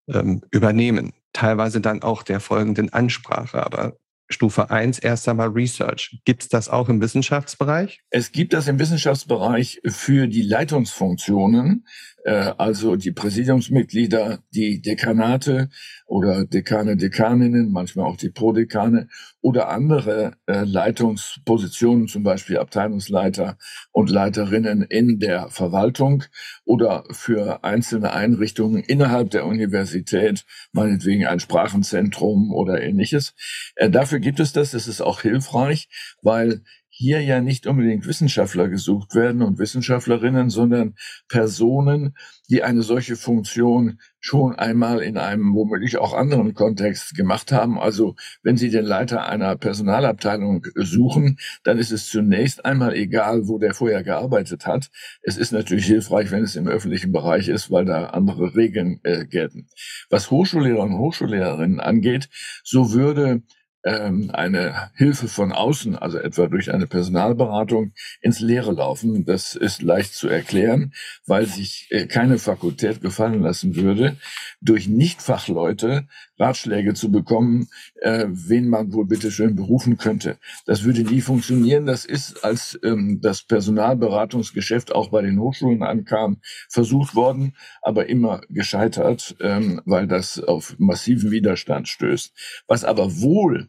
ähm, 0.09 0.43
übernehmen 0.51 1.13
teilweise 1.33 1.81
dann 1.81 2.03
auch 2.03 2.23
der 2.23 2.41
folgenden 2.41 2.93
Ansprache. 2.93 3.65
Aber 3.65 3.97
Stufe 4.33 4.71
1 4.71 4.99
erst 4.99 5.29
einmal 5.29 5.49
Research. 5.49 6.21
Gibt 6.25 6.43
es 6.43 6.49
das 6.49 6.69
auch 6.69 6.89
im 6.89 7.01
Wissenschaftsbereich? 7.01 8.01
Es 8.11 8.33
gibt 8.33 8.53
das 8.53 8.67
im 8.67 8.79
Wissenschaftsbereich 8.79 9.81
für 9.87 10.27
die 10.27 10.43
Leitungsfunktionen, 10.43 11.87
also 12.31 12.97
die 12.97 13.11
Präsidiumsmitglieder, 13.11 14.39
die 14.55 14.81
Dekanate 14.81 15.71
oder 16.07 16.45
Dekane, 16.45 16.97
Dekaninnen, 16.97 17.73
manchmal 17.73 18.07
auch 18.07 18.17
die 18.17 18.31
Prodekane 18.31 19.09
oder 19.41 19.69
andere 19.69 20.35
äh, 20.47 20.63
Leitungspositionen, 20.65 22.07
zum 22.07 22.23
Beispiel 22.23 22.59
Abteilungsleiter 22.59 23.59
und 23.91 24.09
Leiterinnen 24.09 24.83
in 24.83 25.19
der 25.19 25.49
Verwaltung 25.49 26.23
oder 26.65 27.05
für 27.11 27.65
einzelne 27.65 28.13
Einrichtungen 28.13 28.83
innerhalb 28.85 29.31
der 29.31 29.45
Universität, 29.47 30.45
meinetwegen 30.73 31.27
ein 31.27 31.41
Sprachenzentrum 31.41 32.53
oder 32.53 32.81
ähnliches. 32.81 33.35
Äh, 33.75 33.91
dafür 33.91 34.21
gibt 34.21 34.39
es 34.39 34.53
das. 34.53 34.71
Das 34.71 34.87
ist 34.87 35.01
auch 35.01 35.23
hilfreich, 35.23 35.89
weil 36.23 36.63
hier 37.03 37.21
ja 37.21 37.41
nicht 37.41 37.67
unbedingt 37.67 38.07
Wissenschaftler 38.07 38.69
gesucht 38.69 39.17
werden 39.17 39.43
und 39.43 39.59
Wissenschaftlerinnen, 39.59 40.51
sondern 40.51 40.95
Personen, 41.29 42.15
die 42.49 42.63
eine 42.63 42.83
solche 42.83 43.17
Funktion 43.17 43.99
schon 44.21 44.55
einmal 44.55 45.01
in 45.01 45.19
einem 45.19 45.53
womöglich 45.53 45.99
auch 45.99 46.15
anderen 46.15 46.55
Kontext 46.55 47.17
gemacht 47.17 47.51
haben. 47.51 47.77
Also 47.77 48.15
wenn 48.45 48.57
Sie 48.57 48.71
den 48.71 48.85
Leiter 48.85 49.27
einer 49.27 49.57
Personalabteilung 49.57 50.65
suchen, 50.77 51.39
dann 51.65 51.77
ist 51.77 51.91
es 51.91 52.09
zunächst 52.09 52.65
einmal 52.65 52.95
egal, 52.95 53.49
wo 53.49 53.59
der 53.59 53.75
vorher 53.75 54.05
gearbeitet 54.05 54.67
hat. 54.67 54.89
Es 55.23 55.37
ist 55.37 55.51
natürlich 55.51 55.87
hilfreich, 55.87 56.31
wenn 56.31 56.45
es 56.45 56.55
im 56.55 56.69
öffentlichen 56.69 57.11
Bereich 57.11 57.49
ist, 57.49 57.73
weil 57.73 57.85
da 57.85 58.11
andere 58.11 58.55
Regeln 58.55 59.01
äh, 59.03 59.27
gelten. 59.27 59.67
Was 60.09 60.31
Hochschullehrer 60.31 60.85
und 60.85 60.99
Hochschullehrerinnen 60.99 61.81
angeht, 61.81 62.29
so 62.63 62.93
würde 62.93 63.43
ähm, 63.85 64.31
eine 64.33 64.91
Hilfe 64.95 65.29
von 65.29 65.53
außen, 65.53 65.97
also 65.97 66.19
etwa 66.19 66.47
durch 66.47 66.73
eine 66.73 66.87
Personalberatung, 66.87 67.93
ins 68.21 68.41
Leere 68.41 68.73
laufen. 68.73 69.25
Das 69.25 69.55
ist 69.55 69.83
leicht 69.83 70.15
zu 70.15 70.29
erklären, 70.29 70.93
weil 71.27 71.47
sich 71.47 71.89
äh, 71.91 72.07
keine 72.07 72.39
Fakultät 72.39 73.01
gefallen 73.01 73.43
lassen 73.43 73.77
würde, 73.77 74.17
durch 74.61 74.89
Nichtfachleute 74.89 76.07
Ratschläge 76.39 76.95
zu 76.95 77.11
bekommen, 77.11 77.69
äh, 78.01 78.27
wen 78.29 78.69
man 78.69 78.93
wohl 78.93 79.07
bitte 79.07 79.31
schön 79.31 79.55
berufen 79.55 79.97
könnte. 79.97 80.39
Das 80.67 80.85
würde 80.85 81.03
nie 81.03 81.21
funktionieren. 81.21 81.87
Das 81.87 82.05
ist, 82.05 82.45
als 82.45 82.79
ähm, 82.83 83.21
das 83.23 83.45
Personalberatungsgeschäft 83.45 84.95
auch 84.95 85.11
bei 85.11 85.23
den 85.23 85.39
Hochschulen 85.39 85.83
ankam, 85.83 86.39
versucht 86.69 87.15
worden, 87.15 87.57
aber 87.81 88.09
immer 88.09 88.41
gescheitert, 88.49 89.37
ähm, 89.41 89.81
weil 89.85 90.07
das 90.07 90.41
auf 90.41 90.77
massiven 90.79 91.31
Widerstand 91.31 91.89
stößt. 91.89 92.33
Was 92.67 92.85
aber 92.85 93.21
wohl 93.21 93.69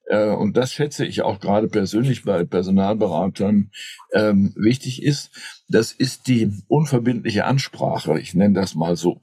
und 0.09 0.57
das 0.57 0.73
schätze 0.73 1.05
ich 1.05 1.21
auch 1.21 1.39
gerade 1.39 1.67
persönlich 1.67 2.23
bei 2.23 2.43
Personalberatern 2.43 3.71
ähm, 4.13 4.53
wichtig 4.55 5.03
ist, 5.03 5.31
das 5.71 5.93
ist 5.93 6.27
die 6.27 6.51
unverbindliche 6.67 7.45
Ansprache, 7.45 8.19
ich 8.19 8.33
nenne 8.33 8.55
das 8.55 8.75
mal 8.75 8.97
so. 8.97 9.21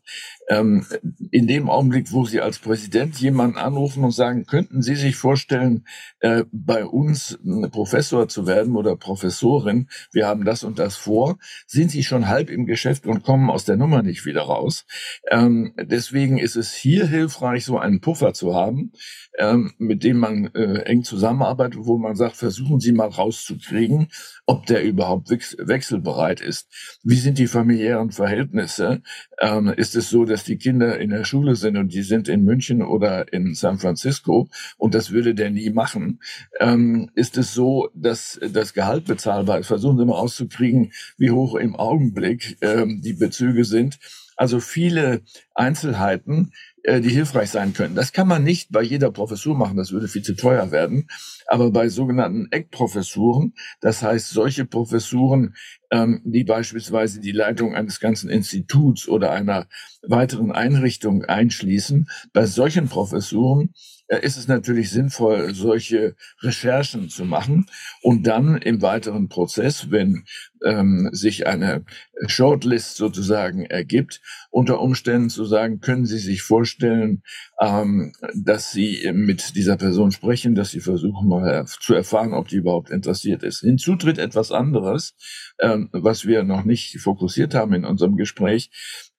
Ähm, 0.48 0.86
in 1.30 1.46
dem 1.46 1.68
Augenblick, 1.68 2.10
wo 2.10 2.24
Sie 2.24 2.40
als 2.40 2.58
Präsident 2.58 3.20
jemanden 3.20 3.58
anrufen 3.58 4.02
und 4.02 4.12
sagen, 4.12 4.46
könnten 4.46 4.80
Sie 4.80 4.96
sich 4.96 5.16
vorstellen, 5.16 5.86
äh, 6.20 6.44
bei 6.50 6.86
uns 6.86 7.38
Professor 7.70 8.28
zu 8.28 8.46
werden 8.46 8.76
oder 8.76 8.96
Professorin, 8.96 9.88
wir 10.12 10.26
haben 10.26 10.44
das 10.44 10.64
und 10.64 10.78
das 10.78 10.96
vor, 10.96 11.38
sind 11.66 11.90
Sie 11.90 12.02
schon 12.02 12.28
halb 12.28 12.48
im 12.48 12.64
Geschäft 12.64 13.06
und 13.06 13.22
kommen 13.22 13.50
aus 13.50 13.66
der 13.66 13.76
Nummer 13.76 14.02
nicht 14.02 14.24
wieder 14.24 14.42
raus. 14.42 14.86
Ähm, 15.30 15.74
deswegen 15.78 16.38
ist 16.38 16.56
es 16.56 16.72
hier 16.72 17.06
hilfreich, 17.06 17.66
so 17.66 17.78
einen 17.78 18.00
Puffer 18.00 18.32
zu 18.32 18.54
haben, 18.54 18.92
ähm, 19.38 19.72
mit 19.76 20.02
dem 20.02 20.16
man 20.16 20.50
äh, 20.68 20.82
eng 20.82 21.02
zusammenarbeitet, 21.02 21.80
wo 21.82 21.98
man 21.98 22.16
sagt, 22.16 22.36
versuchen 22.36 22.80
Sie 22.80 22.92
mal 22.92 23.08
rauszukriegen, 23.08 24.08
ob 24.46 24.66
der 24.66 24.84
überhaupt 24.84 25.30
wechselbereit 25.30 26.40
ist. 26.40 26.68
Wie 27.02 27.16
sind 27.16 27.38
die 27.38 27.46
familiären 27.46 28.10
Verhältnisse? 28.10 29.02
Ähm, 29.40 29.68
ist 29.68 29.96
es 29.96 30.10
so, 30.10 30.24
dass 30.24 30.44
die 30.44 30.56
Kinder 30.56 30.98
in 30.98 31.10
der 31.10 31.24
Schule 31.24 31.56
sind 31.56 31.76
und 31.76 31.92
die 31.92 32.02
sind 32.02 32.28
in 32.28 32.44
München 32.44 32.82
oder 32.82 33.32
in 33.32 33.54
San 33.54 33.78
Francisco 33.78 34.48
und 34.76 34.94
das 34.94 35.10
würde 35.10 35.34
der 35.34 35.50
nie 35.50 35.70
machen? 35.70 36.20
Ähm, 36.60 37.10
ist 37.14 37.36
es 37.38 37.54
so, 37.54 37.88
dass 37.94 38.40
das 38.52 38.74
Gehalt 38.74 39.04
bezahlbar 39.04 39.58
ist? 39.58 39.68
Versuchen 39.68 39.98
Sie 39.98 40.04
mal 40.04 40.14
rauszukriegen, 40.14 40.92
wie 41.16 41.30
hoch 41.30 41.54
im 41.54 41.76
Augenblick 41.76 42.56
ähm, 42.60 43.00
die 43.02 43.14
Bezüge 43.14 43.64
sind. 43.64 43.98
Also 44.38 44.60
viele 44.60 45.22
Einzelheiten, 45.54 46.52
äh, 46.84 47.00
die 47.00 47.10
hilfreich 47.10 47.50
sein 47.50 47.72
können. 47.72 47.96
Das 47.96 48.12
kann 48.12 48.28
man 48.28 48.44
nicht 48.44 48.70
bei 48.70 48.82
jeder 48.82 49.10
Professur 49.10 49.56
machen, 49.56 49.76
das 49.76 49.90
würde 49.90 50.06
viel 50.06 50.22
zu 50.22 50.36
teuer 50.36 50.70
werden. 50.70 51.08
Aber 51.48 51.72
bei 51.72 51.88
sogenannten 51.88 52.46
Eckprofessuren, 52.52 53.54
das 53.80 54.02
heißt 54.02 54.30
solche 54.30 54.64
Professuren, 54.64 55.56
ähm, 55.90 56.20
die 56.24 56.44
beispielsweise 56.44 57.20
die 57.20 57.32
Leitung 57.32 57.74
eines 57.74 58.00
ganzen 58.00 58.30
Instituts 58.30 59.08
oder 59.08 59.32
einer 59.32 59.66
weiteren 60.02 60.52
Einrichtung 60.52 61.24
einschließen, 61.24 62.08
bei 62.32 62.46
solchen 62.46 62.88
Professuren 62.88 63.74
äh, 64.08 64.20
ist 64.20 64.36
es 64.36 64.48
natürlich 64.48 64.90
sinnvoll, 64.90 65.54
solche 65.54 66.16
Recherchen 66.40 67.08
zu 67.08 67.24
machen 67.24 67.66
und 68.02 68.26
dann 68.26 68.56
im 68.56 68.82
weiteren 68.82 69.28
Prozess, 69.28 69.90
wenn 69.90 70.24
ähm, 70.64 71.10
sich 71.12 71.46
eine 71.46 71.84
Shortlist 72.26 72.96
sozusagen 72.96 73.64
ergibt, 73.64 74.20
unter 74.50 74.80
Umständen 74.80 75.30
zu 75.30 75.44
sagen, 75.44 75.80
können 75.80 76.06
Sie 76.06 76.18
sich 76.18 76.42
vorstellen, 76.42 77.22
ähm, 77.60 78.12
dass 78.34 78.70
Sie 78.70 79.10
mit 79.12 79.56
dieser 79.56 79.76
Person 79.76 80.10
sprechen, 80.12 80.54
dass 80.54 80.70
Sie 80.70 80.80
versuchen 80.80 81.28
mal 81.28 81.66
zu 81.66 81.94
erfahren, 81.94 82.34
ob 82.34 82.48
die 82.48 82.56
überhaupt 82.56 82.90
interessiert 82.90 83.42
ist. 83.42 83.60
Hinzu 83.60 83.96
tritt 83.96 84.18
etwas 84.18 84.52
anderes, 84.52 85.14
ähm, 85.60 85.88
was 85.92 86.26
wir 86.26 86.44
noch 86.44 86.64
nicht 86.64 87.00
fokussiert 87.00 87.54
haben 87.54 87.74
in 87.74 87.84
unserem 87.84 88.16
Gespräch. 88.16 88.70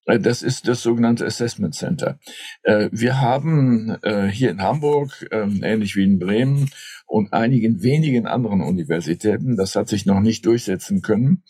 Äh, 0.06 0.20
das 0.20 0.42
ist 0.42 0.68
das 0.68 0.82
sogenannte 0.82 1.26
Assessment 1.26 1.76
Center. 1.76 2.20
Äh, 2.64 2.90
wir 2.92 3.22
haben 3.22 3.98
äh, 4.02 4.28
hier 4.28 4.52
in 4.52 4.62
Hamburg, 4.62 5.28
ähm, 5.32 5.62
ähnlich 5.64 5.96
wie 5.96 6.04
in 6.04 6.20
Bremen 6.20 6.70
und 7.06 7.34
einigen 7.34 7.84
wenigen 7.84 8.26
anderen 8.26 8.62
Universitäten, 8.62 9.56
das 9.56 9.76
hat 9.76 9.90
sich 9.90 10.06
noch 10.06 10.20
nicht 10.20 10.46
durchsetzen 10.46 11.02
können, 11.02 11.44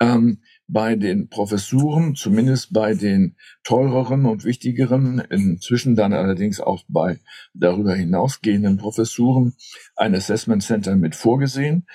ähm, 0.00 0.42
bei 0.68 0.96
den 0.96 1.28
Professuren, 1.28 2.14
zumindest 2.14 2.72
bei 2.74 2.94
den 2.94 3.36
teureren 3.64 4.26
und 4.26 4.44
wichtigeren, 4.44 5.18
inzwischen 5.30 5.96
dann 5.96 6.12
allerdings 6.12 6.60
auch 6.60 6.84
bei 6.88 7.18
darüber 7.54 7.94
hinausgehenden 7.94 8.76
Professuren, 8.76 9.54
ein 9.96 10.14
Assessment 10.14 10.62
Center 10.62 10.94
mit 10.96 11.14
vorgesehen. 11.14 11.86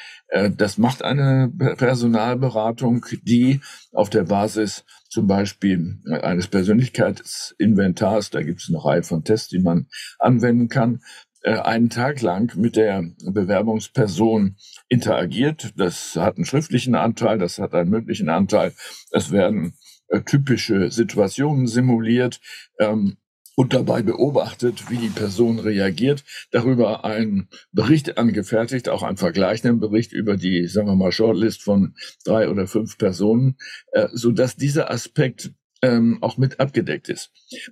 Das 0.58 0.80
macht 0.80 1.04
eine 1.04 1.52
Personalberatung, 1.78 3.06
die 3.22 3.62
auf 3.92 4.10
der 4.10 4.24
Basis 4.24 4.84
zum 5.08 5.28
Beispiel 5.28 6.00
eines 6.24 6.48
Persönlichkeitsinventars, 6.48 8.32
da 8.32 8.42
gibt 8.42 8.62
es 8.62 8.70
eine 8.70 8.84
Reihe 8.84 9.04
von 9.04 9.24
Tests, 9.24 9.50
die 9.50 9.60
man 9.60 9.86
anwenden 10.18 10.70
kann, 10.70 10.96
äh, 10.96 11.33
einen 11.52 11.90
Tag 11.90 12.22
lang 12.22 12.56
mit 12.58 12.76
der 12.76 13.04
Bewerbungsperson 13.26 14.56
interagiert. 14.88 15.74
Das 15.76 16.16
hat 16.16 16.38
einen 16.38 16.46
schriftlichen 16.46 16.96
Anteil, 16.96 17.38
das 17.38 17.60
hat 17.60 17.74
einen 17.74 17.90
mündlichen 17.90 18.30
Anteil. 18.30 18.74
Es 19.12 19.32
werden 19.32 19.74
äh, 20.08 20.22
typische 20.22 20.92
Situationen 20.92 21.68
simuliert. 21.68 22.40
Ähm, 22.80 23.18
und 23.56 23.74
dabei 23.74 24.02
beobachtet, 24.02 24.90
wie 24.90 24.98
die 24.98 25.10
Person 25.10 25.60
reagiert, 25.60 26.24
darüber 26.52 27.06
einen 27.06 27.50
Bericht 27.72 28.18
angefertigt, 28.18 28.90
auch 28.90 29.04
einen 29.04 29.18
vergleichenden 29.18 29.80
Bericht 29.80 30.12
über 30.12 30.38
die, 30.38 30.68
sagen 30.68 30.88
wir 30.88 30.96
mal, 30.96 31.12
Shortlist 31.12 31.62
von 31.62 31.94
drei 32.26 32.50
oder 32.50 32.66
fünf 32.66 32.98
Personen, 32.98 33.58
äh, 33.92 34.08
so 34.12 34.32
dass 34.32 34.56
dieser 34.56 34.90
Aspekt 34.90 35.52
ähm, 35.84 36.18
auch 36.22 36.38
mit 36.38 36.60
abgedeckt 36.60 37.10
ist. 37.10 37.32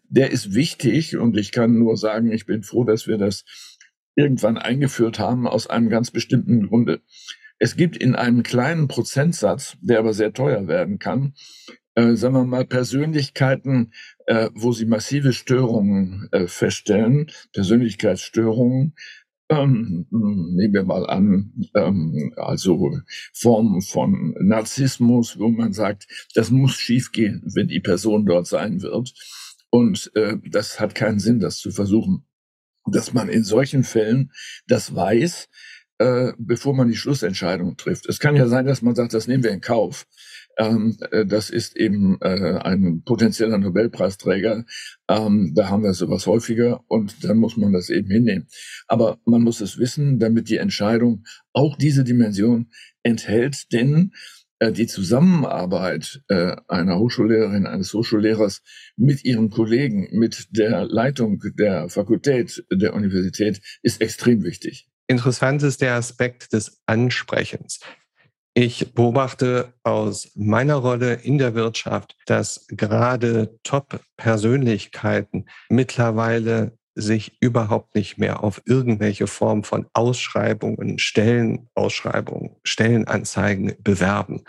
Der 0.09 0.31
ist 0.31 0.53
wichtig 0.53 1.17
und 1.17 1.37
ich 1.37 1.51
kann 1.51 1.79
nur 1.79 1.97
sagen, 1.97 2.31
ich 2.31 2.45
bin 2.45 2.61
froh, 2.61 2.83
dass 2.83 3.07
wir 3.07 3.17
das 3.17 3.45
irgendwann 4.15 4.57
eingeführt 4.57 5.17
haben 5.17 5.47
aus 5.47 5.67
einem 5.67 5.89
ganz 5.89 6.11
bestimmten 6.11 6.67
Grunde. 6.67 7.01
Es 7.57 7.77
gibt 7.77 7.95
in 7.95 8.15
einem 8.15 8.43
kleinen 8.43 8.89
Prozentsatz, 8.89 9.77
der 9.81 9.99
aber 9.99 10.13
sehr 10.13 10.33
teuer 10.33 10.67
werden 10.67 10.99
kann, 10.99 11.33
äh, 11.95 12.15
sagen 12.15 12.33
wir 12.33 12.43
mal, 12.43 12.65
Persönlichkeiten, 12.65 13.93
äh, 14.25 14.49
wo 14.55 14.73
sie 14.73 14.85
massive 14.85 15.31
Störungen 15.31 16.27
äh, 16.31 16.47
feststellen, 16.47 17.31
Persönlichkeitsstörungen, 17.53 18.95
ähm, 19.51 20.07
nehmen 20.09 20.73
wir 20.73 20.83
mal 20.83 21.05
an, 21.07 21.51
ähm, 21.75 22.33
also 22.37 22.97
Formen 23.33 23.81
von 23.81 24.33
Narzissmus, 24.39 25.37
wo 25.37 25.49
man 25.49 25.73
sagt, 25.73 26.07
das 26.33 26.51
muss 26.51 26.75
schiefgehen, 26.75 27.43
wenn 27.53 27.67
die 27.67 27.81
Person 27.81 28.25
dort 28.25 28.47
sein 28.47 28.81
wird. 28.81 29.13
Und 29.69 30.09
äh, 30.15 30.37
das 30.49 30.79
hat 30.79 30.95
keinen 30.95 31.19
Sinn, 31.19 31.39
das 31.39 31.57
zu 31.57 31.71
versuchen. 31.71 32.25
Dass 32.85 33.13
man 33.13 33.29
in 33.29 33.43
solchen 33.43 33.83
Fällen 33.83 34.31
das 34.67 34.95
weiß, 34.95 35.49
äh, 35.99 36.33
bevor 36.37 36.73
man 36.73 36.87
die 36.87 36.95
Schlussentscheidung 36.95 37.75
trifft. 37.75 38.07
Es 38.07 38.19
kann 38.19 38.35
ja 38.35 38.47
sein, 38.47 38.65
dass 38.65 38.81
man 38.81 38.95
sagt, 38.95 39.13
das 39.13 39.27
nehmen 39.27 39.43
wir 39.43 39.51
in 39.51 39.61
Kauf. 39.61 40.07
Ähm, 40.61 40.95
äh, 41.09 41.25
das 41.25 41.49
ist 41.49 41.75
eben 41.75 42.19
äh, 42.21 42.59
ein 42.61 43.01
potenzieller 43.03 43.57
Nobelpreisträger. 43.57 44.63
Ähm, 45.09 45.53
da 45.55 45.69
haben 45.69 45.83
wir 45.83 45.93
sowas 45.93 46.27
häufiger 46.27 46.81
und 46.87 47.23
dann 47.23 47.37
muss 47.37 47.57
man 47.57 47.73
das 47.73 47.89
eben 47.89 48.11
hinnehmen. 48.11 48.47
Aber 48.87 49.17
man 49.25 49.41
muss 49.41 49.59
es 49.59 49.79
wissen, 49.79 50.19
damit 50.19 50.49
die 50.49 50.57
Entscheidung 50.57 51.23
auch 51.51 51.75
diese 51.77 52.03
Dimension 52.03 52.69
enthält, 53.01 53.73
denn 53.73 54.11
äh, 54.59 54.71
die 54.71 54.85
Zusammenarbeit 54.85 56.21
äh, 56.27 56.55
einer 56.67 56.99
Hochschullehrerin, 56.99 57.65
eines 57.65 57.91
Hochschullehrers 57.95 58.61
mit 58.95 59.25
ihren 59.25 59.49
Kollegen, 59.49 60.09
mit 60.11 60.49
der 60.51 60.85
Leitung 60.85 61.41
der 61.57 61.89
Fakultät 61.89 62.63
der 62.71 62.93
Universität 62.93 63.61
ist 63.81 63.99
extrem 63.99 64.43
wichtig. 64.43 64.87
Interessant 65.07 65.63
ist 65.63 65.81
der 65.81 65.95
Aspekt 65.95 66.53
des 66.53 66.79
Ansprechens. 66.85 67.79
Ich 68.53 68.93
beobachte 68.93 69.73
aus 69.83 70.31
meiner 70.35 70.75
Rolle 70.75 71.13
in 71.13 71.37
der 71.37 71.55
Wirtschaft, 71.55 72.17
dass 72.25 72.65
gerade 72.67 73.57
Top-Persönlichkeiten 73.63 75.45
mittlerweile 75.69 76.77
sich 76.93 77.37
überhaupt 77.39 77.95
nicht 77.95 78.17
mehr 78.17 78.43
auf 78.43 78.61
irgendwelche 78.65 79.27
Form 79.27 79.63
von 79.63 79.87
Ausschreibungen, 79.93 80.99
Stellenausschreibungen, 80.99 82.57
Stellenanzeigen 82.63 83.73
bewerben. 83.79 84.43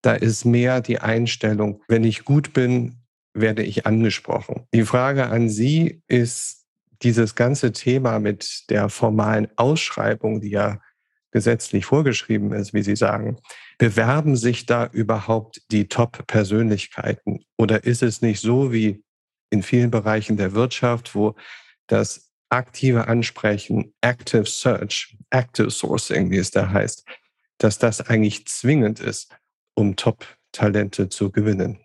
Da 0.00 0.14
ist 0.14 0.46
mehr 0.46 0.80
die 0.80 1.00
Einstellung, 1.00 1.82
wenn 1.86 2.04
ich 2.04 2.24
gut 2.24 2.54
bin, 2.54 3.02
werde 3.34 3.62
ich 3.62 3.86
angesprochen. 3.86 4.66
Die 4.72 4.84
Frage 4.84 5.26
an 5.26 5.50
Sie 5.50 6.02
ist 6.06 6.64
dieses 7.02 7.34
ganze 7.34 7.72
Thema 7.72 8.20
mit 8.20 8.70
der 8.70 8.88
formalen 8.88 9.48
Ausschreibung, 9.56 10.40
die 10.40 10.50
ja 10.50 10.80
gesetzlich 11.34 11.84
vorgeschrieben 11.84 12.52
ist, 12.52 12.72
wie 12.72 12.82
Sie 12.82 12.94
sagen, 12.94 13.36
bewerben 13.76 14.36
sich 14.36 14.66
da 14.66 14.86
überhaupt 14.86 15.60
die 15.72 15.88
Top-Persönlichkeiten? 15.88 17.44
Oder 17.58 17.84
ist 17.84 18.02
es 18.02 18.22
nicht 18.22 18.40
so 18.40 18.72
wie 18.72 19.02
in 19.50 19.64
vielen 19.64 19.90
Bereichen 19.90 20.36
der 20.36 20.54
Wirtschaft, 20.54 21.14
wo 21.14 21.34
das 21.88 22.30
aktive 22.50 23.08
Ansprechen, 23.08 23.92
Active 24.00 24.46
Search, 24.46 25.16
Active 25.30 25.70
Sourcing, 25.70 26.30
wie 26.30 26.38
es 26.38 26.52
da 26.52 26.70
heißt, 26.70 27.04
dass 27.58 27.78
das 27.78 28.00
eigentlich 28.00 28.46
zwingend 28.46 29.00
ist, 29.00 29.36
um 29.74 29.96
Top-Talente 29.96 31.08
zu 31.08 31.32
gewinnen? 31.32 31.83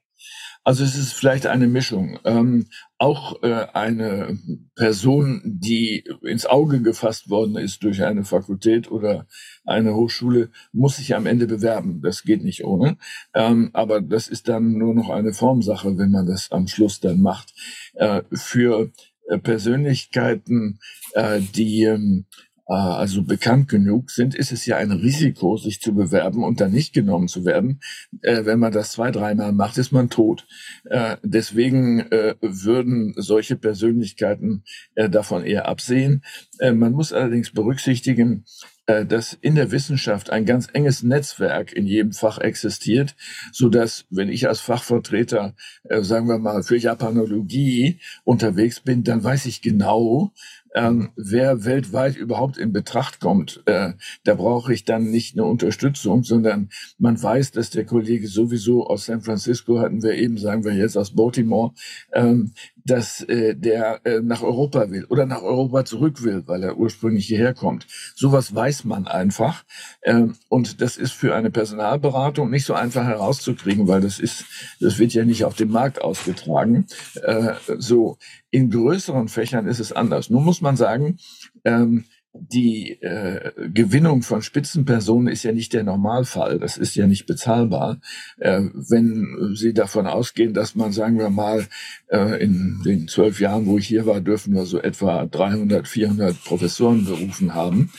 Also 0.64 0.84
es 0.84 0.96
ist 0.96 1.14
vielleicht 1.14 1.48
eine 1.48 1.68
Mischung. 1.68 2.20
Ähm, 2.26 2.68
auch 2.98 3.42
äh, 3.44 3.68
eine 3.74 4.38
Person, 4.76 5.42
die 5.46 6.04
ins 6.22 6.46
Auge 6.46 6.82
gefasst 6.82 7.30
worden 7.30 7.56
ist 7.56 7.84
durch 7.84 8.04
eine 8.04 8.26
Fakultät 8.26 8.92
oder 8.92 9.26
eine 9.66 9.96
Hochschule, 9.96 10.50
muss 10.74 10.98
sich 10.98 11.16
am 11.16 11.26
Ende 11.26 11.48
bewerben. 11.48 12.02
Das 12.02 12.24
geht 12.24 12.44
nicht 12.44 12.66
ohne. 12.66 12.98
Ähm, 13.34 13.70
aber 13.74 14.02
das 14.02 14.28
ist 14.28 14.50
dann 14.50 14.74
nur 14.74 14.94
noch 14.94 15.10
eine 15.10 15.34
Formsache, 15.34 15.98
wenn 15.98 16.12
man 16.12 16.28
das 16.28 16.52
am 16.52 16.68
Schluss 16.68 17.00
dann 17.00 17.22
macht. 17.22 17.54
Äh, 17.94 18.22
für 18.34 18.92
äh, 19.30 19.38
Persönlichkeiten, 19.38 20.80
äh, 21.14 21.40
die 21.40 21.84
ähm, 21.84 22.26
äh, 22.30 22.49
also 22.70 23.24
bekannt 23.24 23.68
genug 23.68 24.12
sind, 24.12 24.36
ist 24.36 24.52
es 24.52 24.68
ja 24.68 24.78
ein 24.78 24.92
Risiko, 24.92 25.58
sich 25.58 25.82
zu 25.82 25.96
bewerben 25.96 26.44
und 26.44 26.62
dann 26.62 26.72
nicht 26.72 26.94
genommen 26.94 27.28
zu 27.28 27.44
werden. 27.44 27.80
Äh, 28.22 28.46
wenn 28.46 28.60
man 28.60 28.72
das 28.72 28.92
zwei, 28.92 29.10
dreimal 29.10 29.54
macht, 29.54 29.80
ist 29.80 29.92
man 29.92 30.12
tot. 30.12 30.46
Äh, 30.86 31.18
deswegen 31.24 32.06
würden 32.42 33.14
solche 33.18 33.56
Persönlichkeiten 33.56 34.64
davon 34.96 35.44
eher 35.44 35.68
absehen. 35.68 36.24
man 36.62 36.92
muss 36.94 37.14
allerdings 37.14 37.52
berücksichtigen, 37.52 38.46
dass 38.86 39.34
in 39.34 39.56
der 39.56 39.72
Wissenschaft 39.72 40.32
ein 40.32 40.46
ganz 40.46 40.68
enges 40.74 41.04
Netzwerk 41.04 41.74
in 41.74 41.86
jedem 41.86 42.12
Fach 42.12 42.40
existiert, 42.40 43.16
so 43.52 43.70
dass 43.70 44.06
wenn 44.10 44.30
ich 44.30 44.48
als 44.48 44.60
Fachvertreter, 44.60 45.56
sagen 46.00 46.28
wir 46.28 46.40
mal, 46.40 46.64
für 46.64 46.78
Japanologie 46.78 48.00
unterwegs 48.24 48.80
bin, 48.80 49.04
dann 49.04 49.24
weiß 49.24 49.46
ich 49.46 49.62
genau, 49.62 50.34
ähm, 50.76 51.10
wer 51.16 51.66
weltweit 51.66 52.16
überhaupt 52.16 52.58
in 52.58 52.72
Betracht 52.72 53.20
kommt. 53.20 53.62
Äh, 53.66 53.94
da 54.24 54.36
brauche 54.36 54.74
ich 54.74 54.86
dann 54.86 55.10
nicht 55.10 55.36
eine 55.36 55.46
Unterstützung, 55.46 56.24
sondern 56.24 56.70
man 56.98 57.22
weiß, 57.22 57.52
dass 57.52 57.70
der 57.70 57.86
Kollege 57.86 58.28
sowieso 58.28 58.86
aus 58.88 59.06
San 59.06 59.22
Francisco 59.22 59.80
hatten 59.80 60.04
wir 60.04 60.14
eben, 60.14 60.38
sagen 60.38 60.64
wir 60.64 60.74
jetzt 60.74 60.98
aus 60.98 61.16
Baltimore, 61.16 61.74
ähm, 62.14 62.54
dass 62.90 63.22
äh, 63.22 63.56
der 63.56 64.02
äh, 64.06 64.22
nach 64.22 64.42
Europa 64.42 64.90
will 64.90 65.06
oder 65.06 65.26
nach 65.26 65.42
Europa 65.42 65.86
zurück 65.86 66.24
will, 66.24 66.44
weil 66.48 66.64
er 66.64 66.78
ursprünglich 66.78 67.28
hierher 67.28 67.54
kommt. 67.54 67.88
Sowas 68.16 68.54
weiß 68.54 68.86
man 68.86 69.08
einfach. 69.08 69.64
Ähm, 70.04 70.36
und 70.50 70.82
das 70.82 70.98
ist 70.98 71.14
für 71.14 71.36
eine 71.36 71.52
Personalberatung 71.52 72.50
nicht 72.50 72.66
so 72.66 72.74
einfach 72.74 73.06
herauszukriegen, 73.06 73.88
weil 73.88 74.02
das 74.02 74.20
ist, 74.20 74.46
das 74.80 75.00
wird 75.00 75.14
ja 75.14 75.26
nicht 75.26 75.46
auf 75.46 75.56
dem 75.56 75.72
Markt 75.72 76.02
ausgetragen. 76.02 76.88
Äh, 77.22 77.54
so, 77.78 78.18
in 78.52 78.70
größeren 78.70 79.28
Fächern 79.28 79.68
ist 79.68 79.80
es 79.80 79.92
anders. 79.92 80.30
Nun 80.30 80.44
muss 80.44 80.62
man 80.62 80.76
sagen, 80.76 81.18
ähm, 81.66 82.06
die 82.34 83.02
äh, 83.02 83.52
Gewinnung 83.74 84.22
von 84.22 84.42
Spitzenpersonen 84.42 85.28
ist 85.28 85.44
ja 85.44 85.52
nicht 85.52 85.74
der 85.74 85.84
Normalfall. 85.84 86.60
Das 86.60 86.78
ist 86.78 86.96
ja 86.96 87.08
nicht 87.08 87.26
bezahlbar. 87.26 88.00
Äh, 88.38 88.62
wenn 88.74 89.56
Sie 89.56 89.74
davon 89.74 90.06
ausgehen, 90.06 90.54
dass 90.54 90.76
man, 90.76 90.92
sagen 90.92 91.18
wir 91.18 91.30
mal, 91.30 91.66
äh, 92.08 92.42
in 92.42 92.82
den 92.86 93.08
zwölf 93.08 93.40
Jahren, 93.40 93.66
wo 93.66 93.78
ich 93.78 93.88
hier 93.88 94.06
war, 94.06 94.22
dürfen 94.22 94.54
wir 94.54 94.66
so 94.66 94.80
etwa 94.80 95.26
300, 95.26 95.88
400 95.88 96.44
Professoren 96.44 97.06
berufen 97.06 97.56
haben, 97.56 97.92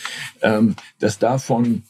ähm, 0.43 0.77
dass 1.01 1.19
davon 1.19 1.83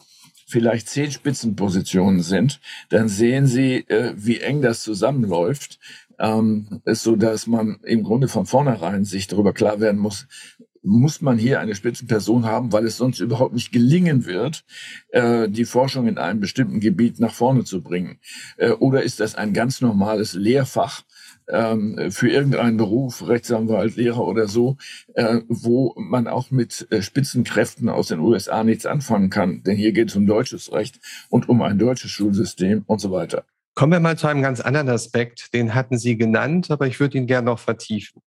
vielleicht 0.47 0.89
zehn 0.89 1.13
Spitzenpositionen 1.13 2.23
sind, 2.23 2.61
dann 2.89 3.09
sehen 3.09 3.47
Sie, 3.47 3.87
äh, 3.89 4.15
wie 4.17 4.41
eng 4.41 4.63
das 4.63 4.83
zusammenläuft 4.83 5.79
ähm, 6.19 6.81
ist 6.85 7.03
so, 7.03 7.17
dass 7.17 7.47
man 7.47 7.81
im 7.85 8.03
Grunde 8.03 8.29
von 8.29 8.47
vornherein 8.47 9.05
sich 9.05 9.27
darüber 9.27 9.53
klar 9.53 9.81
werden 9.81 10.01
muss, 10.01 10.27
muss 10.83 11.21
man 11.21 11.39
hier 11.39 11.61
eine 11.61 11.75
Spitzenperson 11.75 12.47
haben, 12.47 12.73
weil 12.73 12.87
es 12.87 12.97
sonst 12.97 13.21
überhaupt 13.21 13.55
nicht 13.55 13.73
gelingen 13.73 14.25
wird, 14.27 14.65
äh, 15.11 15.49
die 15.49 15.65
Forschung 15.65 16.07
in 16.07 16.19
einem 16.19 16.41
bestimmten 16.41 16.81
Gebiet 16.81 17.21
nach 17.21 17.35
vorne 17.35 17.65
zu 17.65 17.83
bringen? 17.83 18.19
Äh, 18.57 18.71
oder 18.73 19.03
ist 19.03 19.21
das 19.21 19.35
ein 19.35 19.53
ganz 19.53 19.81
normales 19.81 20.35
Lehrfach 20.35 21.03
ähm, 21.49 22.11
für 22.11 22.31
irgendeinen 22.31 22.77
Beruf, 22.77 23.27
Rechtsanwalt, 23.27 23.97
Lehrer 23.97 24.27
oder 24.27 24.49
so, 24.49 24.77
äh, 25.15 25.41
wo 25.49 25.95
man 25.97 26.29
auch 26.29 26.51
mit 26.51 26.89
Spitzenkräften 27.01 27.89
aus 27.89 28.09
den 28.09 28.21
USA 28.21 28.65
nichts 28.65 28.87
anfangen 28.87 29.31
kann? 29.31 29.63
Denn 29.63 29.77
hier 29.77 29.93
geht 29.93 30.11
es 30.11 30.17
um 30.17 30.27
deutsches 30.27 30.73
Recht 30.73 30.99
und 31.29 31.49
um 31.49 31.61
ein 31.63 31.79
deutsches 31.79 32.11
Schulsystem 32.11 32.85
und 32.87 33.01
so 33.01 33.11
weiter. 33.11 33.45
Kommen 33.75 33.93
wir 33.93 34.01
mal 34.01 34.19
zu 34.19 34.27
einem 34.27 34.43
ganz 34.43 34.61
anderen 34.61 34.89
Aspekt, 34.89 35.55
den 35.55 35.75
hatten 35.75 35.97
Sie 35.97 36.17
genannt, 36.17 36.71
aber 36.71 36.87
ich 36.87 37.01
würde 37.01 37.19
ihn 37.19 37.27
gerne 37.27 37.47
noch 37.47 37.59
vertiefen. 37.59 38.23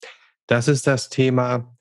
Das 0.48 0.68
ist 0.68 0.88
das 0.88 1.10
Thema 1.10 1.73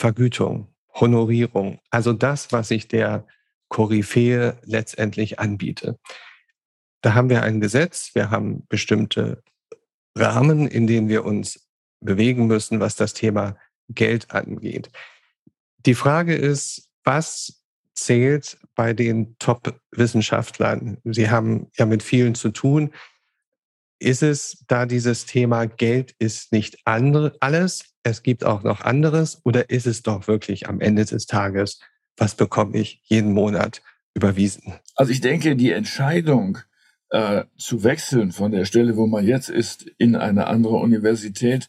Vergütung, 0.00 0.66
Honorierung, 0.94 1.78
also 1.90 2.14
das, 2.14 2.52
was 2.52 2.70
ich 2.70 2.88
der 2.88 3.26
Koryphäe 3.68 4.56
letztendlich 4.64 5.38
anbiete. 5.38 5.98
Da 7.02 7.12
haben 7.12 7.28
wir 7.28 7.42
ein 7.42 7.60
Gesetz, 7.60 8.14
wir 8.14 8.30
haben 8.30 8.66
bestimmte 8.68 9.42
Rahmen, 10.16 10.66
in 10.66 10.86
denen 10.86 11.10
wir 11.10 11.26
uns 11.26 11.68
bewegen 12.00 12.46
müssen, 12.46 12.80
was 12.80 12.96
das 12.96 13.12
Thema 13.12 13.58
Geld 13.90 14.30
angeht. 14.30 14.90
Die 15.84 15.94
Frage 15.94 16.34
ist, 16.34 16.88
was 17.04 17.62
zählt 17.92 18.58
bei 18.74 18.94
den 18.94 19.36
Top-Wissenschaftlern? 19.38 20.96
Sie 21.04 21.28
haben 21.28 21.68
ja 21.76 21.84
mit 21.84 22.02
vielen 22.02 22.34
zu 22.34 22.48
tun. 22.48 22.94
Ist 23.98 24.22
es 24.22 24.64
da 24.66 24.86
dieses 24.86 25.26
Thema 25.26 25.66
Geld 25.66 26.14
ist 26.18 26.52
nicht 26.52 26.78
alles, 26.86 27.89
es 28.02 28.22
gibt 28.22 28.44
auch 28.44 28.62
noch 28.62 28.80
anderes 28.82 29.40
oder 29.44 29.70
ist 29.70 29.86
es 29.86 30.02
doch 30.02 30.26
wirklich 30.28 30.68
am 30.68 30.80
Ende 30.80 31.04
des 31.04 31.26
Tages, 31.26 31.80
was 32.16 32.34
bekomme 32.34 32.78
ich 32.78 33.00
jeden 33.04 33.32
Monat 33.32 33.82
überwiesen? 34.14 34.74
Also 34.96 35.12
ich 35.12 35.20
denke, 35.20 35.56
die 35.56 35.72
Entscheidung 35.72 36.58
äh, 37.10 37.44
zu 37.56 37.82
wechseln 37.84 38.32
von 38.32 38.52
der 38.52 38.64
Stelle, 38.64 38.96
wo 38.96 39.06
man 39.06 39.26
jetzt 39.26 39.50
ist, 39.50 39.86
in 39.98 40.16
eine 40.16 40.46
andere 40.46 40.76
Universität, 40.76 41.68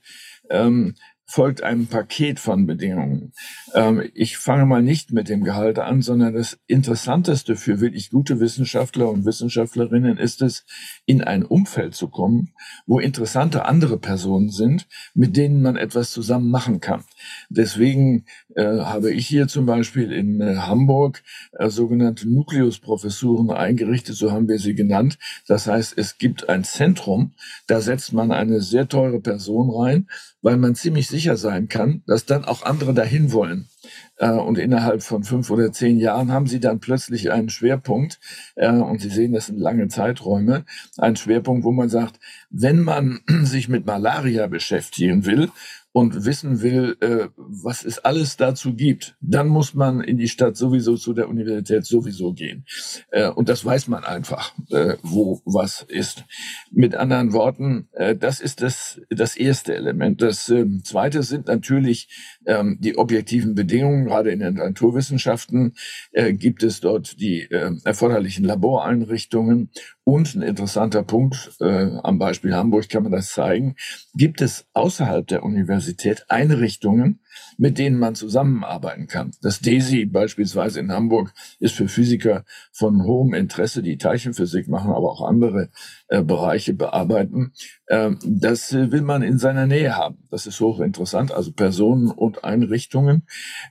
ähm, 0.49 0.95
folgt 1.31 1.63
einem 1.63 1.87
Paket 1.87 2.41
von 2.41 2.65
Bedingungen. 2.65 3.31
Ähm, 3.73 4.03
ich 4.13 4.37
fange 4.37 4.65
mal 4.65 4.83
nicht 4.83 5.13
mit 5.13 5.29
dem 5.29 5.45
Gehalt 5.45 5.79
an, 5.79 6.01
sondern 6.01 6.33
das 6.33 6.59
Interessanteste 6.67 7.55
für 7.55 7.79
wirklich 7.79 8.09
gute 8.09 8.41
Wissenschaftler 8.41 9.09
und 9.09 9.25
Wissenschaftlerinnen 9.25 10.17
ist 10.17 10.41
es, 10.41 10.65
in 11.05 11.23
ein 11.23 11.45
Umfeld 11.45 11.95
zu 11.95 12.09
kommen, 12.09 12.53
wo 12.85 12.99
interessante 12.99 13.63
andere 13.63 13.97
Personen 13.97 14.49
sind, 14.49 14.87
mit 15.13 15.37
denen 15.37 15.61
man 15.61 15.77
etwas 15.77 16.11
zusammen 16.11 16.49
machen 16.49 16.81
kann. 16.81 17.05
Deswegen 17.49 18.25
äh, 18.55 18.63
habe 18.63 19.13
ich 19.13 19.25
hier 19.25 19.47
zum 19.47 19.65
Beispiel 19.65 20.11
in 20.11 20.41
äh, 20.41 20.57
Hamburg 20.57 21.23
äh, 21.53 21.69
sogenannte 21.69 22.29
Nukleusprofessuren 22.29 23.51
eingerichtet, 23.51 24.15
so 24.15 24.33
haben 24.33 24.49
wir 24.49 24.59
sie 24.59 24.75
genannt. 24.75 25.17
Das 25.47 25.67
heißt, 25.67 25.97
es 25.97 26.17
gibt 26.17 26.49
ein 26.49 26.65
Zentrum, 26.65 27.31
da 27.67 27.79
setzt 27.79 28.11
man 28.11 28.33
eine 28.33 28.59
sehr 28.59 28.89
teure 28.89 29.21
Person 29.21 29.69
rein, 29.69 30.09
weil 30.41 30.57
man 30.57 30.75
ziemlich 30.75 31.07
sicher 31.07 31.20
sein 31.37 31.67
kann, 31.67 32.03
dass 32.07 32.25
dann 32.25 32.45
auch 32.45 32.63
andere 32.63 32.93
dahin 32.93 33.31
wollen. 33.31 33.69
Äh, 34.17 34.31
und 34.31 34.57
innerhalb 34.57 35.03
von 35.03 35.23
fünf 35.23 35.49
oder 35.49 35.71
zehn 35.71 35.97
Jahren 35.97 36.31
haben 36.31 36.47
sie 36.47 36.59
dann 36.59 36.79
plötzlich 36.79 37.31
einen 37.31 37.49
Schwerpunkt, 37.49 38.19
äh, 38.55 38.69
und 38.69 39.01
Sie 39.01 39.09
sehen, 39.09 39.33
das 39.33 39.47
sind 39.47 39.59
lange 39.59 39.87
Zeiträume, 39.87 40.65
einen 40.97 41.15
Schwerpunkt, 41.15 41.63
wo 41.63 41.71
man 41.71 41.89
sagt, 41.89 42.19
wenn 42.49 42.81
man 42.81 43.21
sich 43.43 43.69
mit 43.69 43.85
Malaria 43.85 44.47
beschäftigen 44.47 45.25
will 45.25 45.49
und 45.93 46.25
wissen 46.25 46.61
will, 46.61 46.95
äh, 47.01 47.27
was 47.35 47.83
es 47.83 47.99
alles 47.99 48.37
dazu 48.37 48.73
gibt, 48.73 49.15
dann 49.19 49.47
muss 49.47 49.73
man 49.73 50.01
in 50.01 50.17
die 50.17 50.29
Stadt 50.29 50.55
sowieso 50.55 50.95
zu 50.95 51.13
der 51.13 51.27
Universität 51.27 51.85
sowieso 51.85 52.33
gehen. 52.33 52.65
Äh, 53.11 53.29
und 53.29 53.49
das 53.49 53.65
weiß 53.65 53.87
man 53.89 54.03
einfach, 54.03 54.53
äh, 54.69 54.95
wo 55.03 55.41
was 55.45 55.81
ist. 55.81 56.23
Mit 56.71 56.95
anderen 56.95 57.33
Worten, 57.33 57.89
äh, 57.91 58.15
das 58.15 58.39
ist 58.39 58.61
das, 58.61 59.01
das 59.09 59.35
erste 59.35 59.75
Element. 59.75 60.21
Das 60.21 60.47
äh, 60.49 60.65
zweite 60.83 61.23
sind 61.23 61.47
natürlich 61.47 62.07
ähm, 62.45 62.77
die 62.79 62.97
objektiven 62.97 63.55
Bedingungen. 63.55 64.05
Gerade 64.05 64.31
in 64.31 64.39
den 64.39 64.55
Naturwissenschaften 64.55 65.73
äh, 66.11 66.33
gibt 66.33 66.63
es 66.63 66.81
dort 66.81 67.19
die 67.19 67.43
äh, 67.43 67.71
erforderlichen 67.83 68.45
Laboreinrichtungen 68.45 69.69
und 70.03 70.35
ein 70.35 70.41
interessanter 70.41 71.03
Punkt, 71.03 71.51
äh, 71.59 71.89
am 72.03 72.17
Beispiel 72.17 72.55
Hamburg 72.55 72.89
kann 72.89 73.03
man 73.03 73.11
das 73.11 73.31
zeigen, 73.31 73.75
gibt 74.15 74.41
es 74.41 74.65
außerhalb 74.73 75.27
der 75.27 75.43
Universität 75.43 76.25
Einrichtungen, 76.29 77.19
mit 77.57 77.77
denen 77.77 77.99
man 77.99 78.15
zusammenarbeiten 78.15 79.07
kann. 79.07 79.31
Das 79.41 79.59
DESI 79.59 80.05
beispielsweise 80.05 80.79
in 80.79 80.91
Hamburg 80.91 81.33
ist 81.59 81.75
für 81.75 81.87
Physiker 81.87 82.43
von 82.71 83.03
hohem 83.03 83.33
Interesse, 83.33 83.81
die 83.81 83.97
Teilchenphysik 83.97 84.67
machen, 84.67 84.91
aber 84.91 85.11
auch 85.11 85.27
andere 85.27 85.69
äh, 86.07 86.23
Bereiche 86.23 86.73
bearbeiten. 86.73 87.53
Ähm, 87.89 88.19
das 88.25 88.71
äh, 88.73 88.91
will 88.91 89.01
man 89.01 89.21
in 89.21 89.37
seiner 89.37 89.67
Nähe 89.67 89.95
haben. 89.95 90.19
Das 90.29 90.47
ist 90.47 90.59
hochinteressant, 90.59 91.31
also 91.31 91.51
Personen 91.51 92.09
und 92.09 92.43
Einrichtungen. 92.43 93.23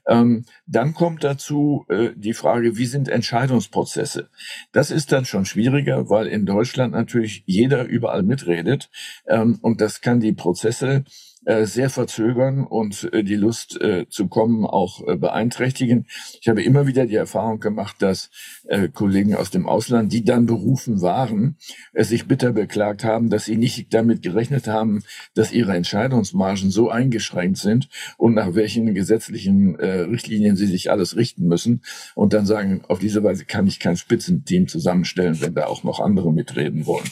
Ähm, 0.06 0.44
dann 0.66 0.94
kommt 0.94 1.24
dazu 1.24 1.84
äh, 1.88 2.10
die 2.16 2.34
Frage, 2.34 2.76
wie 2.76 2.86
sind 2.86 3.08
Entscheidungsprozesse? 3.08 4.28
Das 4.72 4.90
ist 4.90 5.12
dann 5.12 5.24
schon 5.24 5.44
schwieriger, 5.44 6.10
weil 6.10 6.26
in 6.26 6.46
Deutschland 6.46 6.92
natürlich 6.92 7.42
jeder 7.46 7.84
überall 7.84 8.22
mitredet. 8.22 8.90
Ähm, 9.26 9.58
und 9.62 9.80
das 9.80 10.00
kann 10.00 10.20
die 10.20 10.32
Prozesse 10.32 11.04
sehr 11.42 11.88
verzögern 11.88 12.64
und 12.64 13.08
äh, 13.12 13.24
die 13.24 13.36
Lust 13.36 13.80
äh, 13.80 14.06
zu 14.08 14.28
kommen 14.28 14.66
auch 14.66 15.06
äh, 15.08 15.16
beeinträchtigen. 15.16 16.06
Ich 16.40 16.48
habe 16.48 16.62
immer 16.62 16.86
wieder 16.86 17.06
die 17.06 17.14
Erfahrung 17.14 17.60
gemacht, 17.60 17.96
dass 18.00 18.30
äh, 18.68 18.88
Kollegen 18.88 19.34
aus 19.34 19.50
dem 19.50 19.66
Ausland, 19.66 20.12
die 20.12 20.22
dann 20.22 20.44
berufen 20.44 21.00
waren, 21.00 21.56
äh, 21.94 22.04
sich 22.04 22.26
bitter 22.26 22.52
beklagt 22.52 23.04
haben, 23.04 23.30
dass 23.30 23.46
sie 23.46 23.56
nicht 23.56 23.94
damit 23.94 24.22
gerechnet 24.22 24.68
haben, 24.68 25.02
dass 25.34 25.52
ihre 25.52 25.74
Entscheidungsmargen 25.74 26.70
so 26.70 26.90
eingeschränkt 26.90 27.58
sind 27.58 27.88
und 28.18 28.34
nach 28.34 28.54
welchen 28.54 28.94
gesetzlichen 28.94 29.78
äh, 29.78 30.00
Richtlinien 30.00 30.56
sie 30.56 30.66
sich 30.66 30.90
alles 30.90 31.16
richten 31.16 31.46
müssen 31.46 31.82
und 32.14 32.34
dann 32.34 32.44
sagen, 32.44 32.82
auf 32.86 32.98
diese 32.98 33.24
Weise 33.24 33.46
kann 33.46 33.66
ich 33.66 33.80
kein 33.80 33.96
Spitzenteam 33.96 34.68
zusammenstellen, 34.68 35.40
wenn 35.40 35.54
da 35.54 35.66
auch 35.66 35.84
noch 35.84 36.00
andere 36.00 36.32
mitreden 36.32 36.86
wollen. 36.86 37.08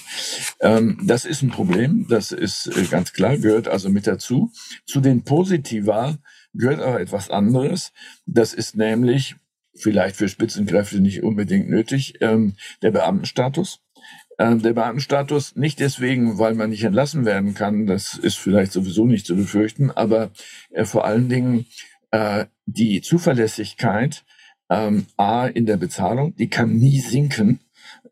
Ähm, 0.60 0.98
das 1.02 1.24
ist 1.24 1.42
ein 1.42 1.50
Problem, 1.50 2.06
das 2.08 2.32
ist 2.32 2.66
äh, 2.66 2.84
ganz 2.90 3.14
klar, 3.14 3.38
gehört 3.38 3.68
also 3.68 3.88
mit 3.88 4.06
der 4.06 4.18
dazu. 4.28 4.52
Zu 4.86 5.00
den 5.00 5.24
Positiva 5.24 6.18
gehört 6.54 6.80
aber 6.80 7.00
etwas 7.00 7.30
anderes. 7.30 7.92
Das 8.26 8.54
ist 8.54 8.76
nämlich, 8.76 9.36
vielleicht 9.74 10.16
für 10.16 10.28
Spitzenkräfte 10.28 11.00
nicht 11.00 11.22
unbedingt 11.22 11.68
nötig, 11.68 12.14
ähm, 12.20 12.54
der 12.82 12.90
Beamtenstatus. 12.90 13.80
Ähm, 14.38 14.62
der 14.62 14.72
Beamtenstatus 14.72 15.56
nicht 15.56 15.80
deswegen, 15.80 16.38
weil 16.38 16.54
man 16.54 16.70
nicht 16.70 16.84
entlassen 16.84 17.24
werden 17.24 17.54
kann, 17.54 17.86
das 17.86 18.14
ist 18.14 18.38
vielleicht 18.38 18.72
sowieso 18.72 19.04
nicht 19.04 19.26
zu 19.26 19.34
befürchten, 19.34 19.90
aber 19.90 20.30
äh, 20.70 20.84
vor 20.84 21.04
allen 21.04 21.28
Dingen 21.28 21.66
äh, 22.12 22.46
die 22.66 23.00
Zuverlässigkeit 23.00 24.24
ähm, 24.70 25.06
A 25.16 25.46
in 25.46 25.66
der 25.66 25.76
Bezahlung, 25.76 26.36
die 26.36 26.48
kann 26.48 26.76
nie 26.76 27.00
sinken 27.00 27.60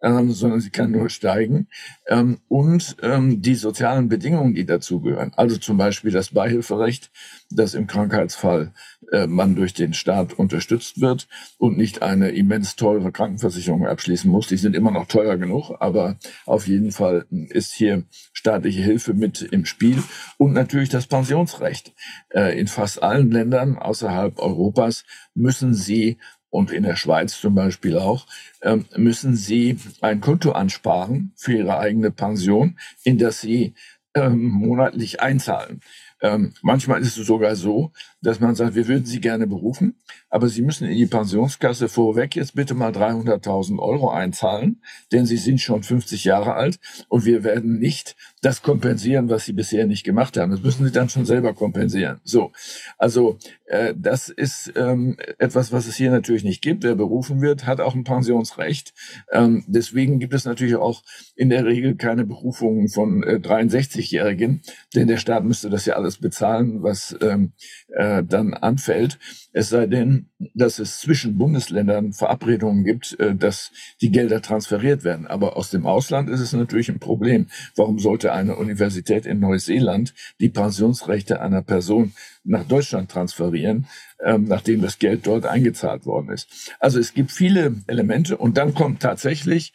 ähm, 0.03 0.33
sondern 0.33 0.61
sie 0.61 0.71
kann 0.71 0.91
nur 0.91 1.09
steigen. 1.09 1.69
Ähm, 2.07 2.39
und 2.49 2.97
ähm, 3.03 3.43
die 3.43 3.55
sozialen 3.55 4.09
Bedingungen, 4.09 4.55
die 4.55 4.67
dazugehören. 4.67 5.33
Also 5.37 5.57
zum 5.57 5.77
Beispiel 5.77 6.11
das 6.11 6.31
Beihilferecht, 6.31 7.11
dass 7.51 7.75
im 7.75 7.87
Krankheitsfall 7.87 8.73
äh, 9.13 9.27
man 9.27 9.55
durch 9.55 9.75
den 9.75 9.95
Staat 9.95 10.35
unterstützt 10.35 11.01
wird 11.01 11.29
und 11.59 11.77
nicht 11.77 12.03
eine 12.03 12.31
immens 12.31 12.77
teure 12.77 13.13
Krankenversicherung 13.13 13.87
abschließen 13.87 14.31
muss. 14.31 14.49
Die 14.49 14.57
sind 14.57 14.75
immer 14.75 14.91
noch 14.91 15.07
teuer 15.07 15.37
genug, 15.37 15.73
aber 15.81 16.17
auf 16.45 16.67
jeden 16.67 16.93
Fall 16.93 17.27
ist 17.31 17.73
hier 17.73 18.05
staatliche 18.33 18.83
Hilfe 18.83 19.15
mit 19.15 19.43
im 19.43 19.65
Spiel. 19.65 20.03
Und 20.39 20.53
natürlich 20.53 20.89
das 20.89 21.07
Pensionsrecht. 21.07 21.95
Äh, 22.31 22.59
in 22.59 22.67
fast 22.67 23.03
allen 23.03 23.31
Ländern 23.31 23.79
außerhalb 23.79 24.39
Europas 24.39 25.05
müssen 25.35 25.75
sie 25.75 26.19
und 26.51 26.71
in 26.71 26.83
der 26.83 26.97
Schweiz 26.97 27.41
zum 27.41 27.55
Beispiel 27.55 27.99
auch, 27.99 28.27
ähm, 28.63 28.87
müssen 28.97 29.37
sie 29.37 29.79
ein 30.01 30.21
Konto 30.21 30.53
ansparen 30.53 31.33
für 31.37 31.55
ihre 31.55 31.79
eigene 31.79 32.11
Pension, 32.11 32.79
in 33.05 33.19
das 33.19 33.41
sie 33.41 33.75
ähm, 34.15 34.49
monatlich 34.49 35.21
einzahlen. 35.21 35.81
Ähm, 36.23 36.55
manchmal 36.63 37.03
ist 37.03 37.19
es 37.19 37.27
sogar 37.27 37.57
so, 37.57 37.93
dass 38.21 38.41
man 38.41 38.55
sagt, 38.55 38.75
wir 38.75 38.89
würden 38.89 39.05
Sie 39.05 39.21
gerne 39.21 39.47
berufen, 39.47 39.97
aber 40.31 40.49
Sie 40.49 40.63
müssen 40.63 40.87
in 40.87 40.97
die 40.97 41.07
Pensionskasse 41.07 41.89
vorweg 41.89 42.35
jetzt 42.37 42.55
bitte 42.55 42.75
mal 42.75 42.93
300.000 42.93 43.79
Euro 43.79 44.11
einzahlen, 44.11 44.83
denn 45.13 45.27
Sie 45.27 45.37
sind 45.37 45.61
schon 45.61 45.83
50 45.83 46.25
Jahre 46.25 46.55
alt 46.55 46.79
und 47.09 47.25
wir 47.25 47.45
werden 47.45 47.79
nicht 47.79 48.17
das 48.43 48.63
kompensieren, 48.63 49.29
was 49.29 49.45
Sie 49.45 49.53
bisher 49.53 49.87
nicht 49.87 50.05
gemacht 50.05 50.37
haben. 50.37 50.51
Das 50.51 50.63
müssen 50.63 50.85
Sie 50.85 50.93
dann 50.93 51.09
schon 51.09 51.27
selber 51.27 51.55
kompensieren. 51.55 52.21
So, 52.25 52.53
also 52.99 53.39
äh, 53.67 53.95
das 53.97 54.29
ist 54.29 54.73
ähm, 54.77 55.17
etwas, 55.39 55.73
was 55.73 55.87
es 55.87 55.97
hier 55.97 56.11
natürlich 56.11 56.45
nicht 56.45 56.63
gibt. 56.63 56.85
Wer 56.85 56.95
berufen 56.95 57.41
wird, 57.41 57.67
hat 57.67 57.81
auch 57.81 57.95
ein 57.95 58.05
Pensionsrecht. 58.05 58.95
Ähm, 59.33 59.65
deswegen 59.67 60.19
gibt 60.19 60.35
es 60.35 60.45
natürlich 60.45 60.77
auch 60.77 61.03
in 61.35 61.51
der 61.51 61.65
Regel 61.65 61.97
keine 61.97 62.25
Berufungen 62.25 62.89
von 62.89 63.23
äh, 63.23 63.37
63-Jährigen, 63.37 64.63
denn 64.95 65.09
der 65.09 65.19
Staat 65.19 65.45
müsste 65.45 65.71
das 65.71 65.87
ja 65.87 65.95
alles 65.95 66.19
bezahlen, 66.19 66.83
was 66.83 67.17
ähm, 67.21 67.53
äh, 67.89 68.16
dann 68.23 68.55
anfällt. 68.55 69.19
Es 69.53 69.69
sei 69.69 69.87
denn, 69.87 70.29
dass 70.55 70.79
es 70.79 71.01
zwischen 71.01 71.39
Bundesländern 71.39 72.13
Verabredungen 72.13 72.85
gibt, 72.85 73.19
äh, 73.21 73.35
dass 73.35 73.73
die 74.01 74.11
Gelder 74.11 74.43
transferiert 74.43 75.05
werden. 75.05 75.27
Aber 75.27 75.57
aus 75.57 75.71
dem 75.71 75.87
Ausland 75.87 76.29
ist 76.29 76.41
es 76.41 76.53
natürlich 76.53 76.89
ein 76.91 76.99
Problem. 76.99 77.47
Warum 77.75 77.99
sollte 77.99 78.33
eine 78.33 78.57
Universität 78.57 79.27
in 79.27 79.41
Neuseeland 79.41 80.15
die 80.41 80.49
Pensionsrechte 80.49 81.41
einer 81.41 81.63
Person 81.63 82.13
nach 82.45 82.65
Deutschland 82.65 83.11
transferieren, 83.11 83.87
ähm, 84.25 84.45
nachdem 84.45 84.83
das 84.83 84.99
Geld 84.99 85.27
dort 85.27 85.47
eingezahlt 85.47 86.07
worden 86.07 86.31
ist? 86.31 86.75
Also 86.81 86.99
es 86.99 87.15
gibt 87.15 87.33
viele 87.33 87.75
Elemente 87.87 88.37
und 88.37 88.57
dann 88.59 88.75
kommt 88.75 89.01
tatsächlich 89.01 89.73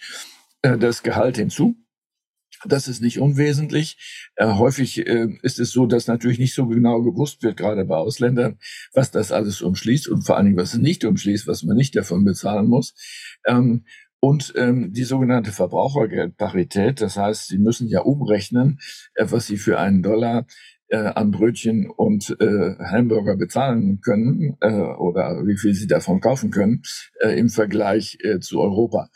äh, 0.62 0.77
das 0.77 1.04
Gehalt 1.04 1.38
hinzu. 1.38 1.75
Das 2.65 2.88
ist 2.88 3.02
nicht 3.02 3.19
unwesentlich. 3.19 4.30
Äh, 4.36 4.45
häufig 4.54 5.06
äh, 5.06 5.28
ist 5.41 5.60
es 5.60 5.71
so, 5.71 5.86
dass 5.86 6.08
natürlich 6.08 6.39
nicht 6.39 6.54
so 6.54 6.67
genau 6.67 7.02
gewusst 7.02 7.41
wird, 7.43 7.58
gerade 7.58 7.86
bei 7.86 7.95
Ausländern, 7.95 8.58
was 8.93 9.12
das 9.12 9.32
alles 9.32 9.62
umschließt 9.62 10.08
und 10.08 10.24
vor 10.24 10.38
allen 10.38 10.45
Dingen, 10.45 10.58
was 10.58 10.74
es 10.74 10.80
nicht 10.80 11.04
umschließt, 11.04 11.47
was 11.47 11.63
man 11.63 11.76
nicht 11.76 11.95
davon 11.95 12.24
bezahlen 12.24 12.67
muss. 12.67 12.93
Ähm, 13.47 13.86
und 14.19 14.54
ähm, 14.56 14.93
die 14.93 15.04
sogenannte 15.04 15.52
Verbrauchergeldparität, 15.52 17.02
das 17.02 17.17
heißt, 17.17 17.47
Sie 17.47 17.58
müssen 17.58 17.88
ja 17.88 18.02
umrechnen, 18.02 18.80
äh, 19.15 19.26
was 19.28 19.47
Sie 19.47 19.58
für 19.58 19.80
einen 19.80 20.04
Dollar 20.04 20.45
äh, 20.89 20.97
an 20.97 21.32
Brötchen 21.32 21.89
und 21.89 22.36
äh, 22.39 22.76
Hamburger 22.80 23.36
bezahlen 23.36 24.00
können 24.02 24.58
äh, 24.60 24.71
oder 24.71 25.41
wie 25.47 25.58
viel 25.58 25.74
Sie 25.74 25.88
davon 25.88 26.21
kaufen 26.21 26.52
können 26.52 26.84
äh, 27.21 27.39
im 27.39 27.50
Vergleich 27.50 28.19
äh, 28.21 28.39
zu 28.39 28.60
Europa. 28.60 29.10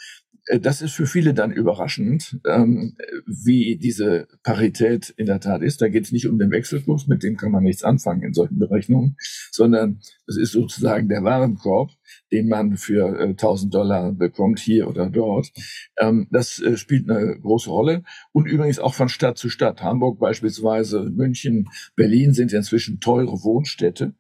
Äh, 0.46 0.60
das 0.60 0.82
ist 0.82 0.94
für 0.94 1.06
viele 1.06 1.34
dann 1.34 1.52
überraschend, 1.52 2.40
ähm, 2.46 2.96
wie 3.26 3.78
diese 3.78 4.28
Parität 4.44 5.10
in 5.18 5.26
der 5.26 5.40
Tat 5.40 5.62
ist. 5.62 5.82
Da 5.82 5.88
geht 5.88 6.06
es 6.06 6.12
nicht 6.12 6.28
um 6.28 6.38
den 6.38 6.52
Wechselkurs, 6.52 7.08
mit 7.08 7.24
dem 7.24 7.38
kann 7.38 7.52
man 7.52 7.64
nichts 7.64 7.84
anfangen 7.84 8.24
in 8.24 8.34
solchen 8.34 8.60
Berechnungen, 8.60 9.18
sondern 9.52 10.00
es 10.28 10.38
ist 10.38 10.52
sozusagen 10.52 11.10
der 11.10 11.24
Warenkorb, 11.24 11.92
den 12.32 12.48
man 12.48 12.78
für 12.78 13.20
äh, 13.20 13.30
1000 13.30 13.74
Dollar 13.74 14.12
bekommt, 14.12 14.60
hier 14.60 14.88
oder 14.88 15.10
dort. 15.10 15.52
Ähm, 15.98 16.28
das 16.32 16.60
äh, 16.60 16.78
spielt 16.78 17.10
eine 17.10 17.40
große 17.40 17.70
Rolle 17.70 18.04
und 18.32 18.46
übrigens 18.46 18.80
auch 18.80 18.94
von 18.94 19.10
Stadt 19.10 19.38
zu 19.38 19.50
Stadt. 19.50 19.82
Hamburg 19.82 20.20
beispielsweise, 20.20 21.10
München, 21.10 21.70
Berlin 21.96 22.34
sind 22.34 22.54
inzwischen 22.54 23.00
teure 23.00 23.44
Wohnstädte. 23.44 24.14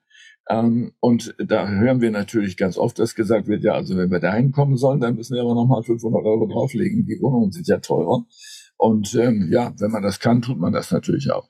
Ähm, 0.49 0.93
und 0.99 1.36
da 1.39 1.67
hören 1.67 2.01
wir 2.01 2.12
natürlich 2.12 2.58
ganz 2.58 2.77
oft, 2.77 2.99
dass 2.99 3.15
gesagt 3.15 3.47
wird, 3.47 3.63
ja, 3.63 3.73
also 3.73 3.97
wenn 3.97 4.12
wir 4.12 4.19
da 4.19 4.34
hinkommen 4.34 4.77
sollen, 4.77 4.99
dann 4.99 5.15
müssen 5.15 5.36
wir 5.36 5.41
aber 5.41 5.55
nochmal 5.55 5.84
500 5.84 6.23
Euro 6.23 6.45
drauflegen. 6.47 7.05
Die 7.05 7.19
Wohnungen 7.21 7.51
sind 7.51 7.67
ja 7.67 7.77
teurer. 7.79 8.25
Und 8.77 9.15
ähm, 9.15 9.49
ja, 9.51 9.73
wenn 9.79 9.91
man 9.91 10.03
das 10.03 10.19
kann, 10.19 10.41
tut 10.41 10.60
man 10.60 10.73
das 10.73 10.91
natürlich 10.91 11.31
auch. 11.31 11.49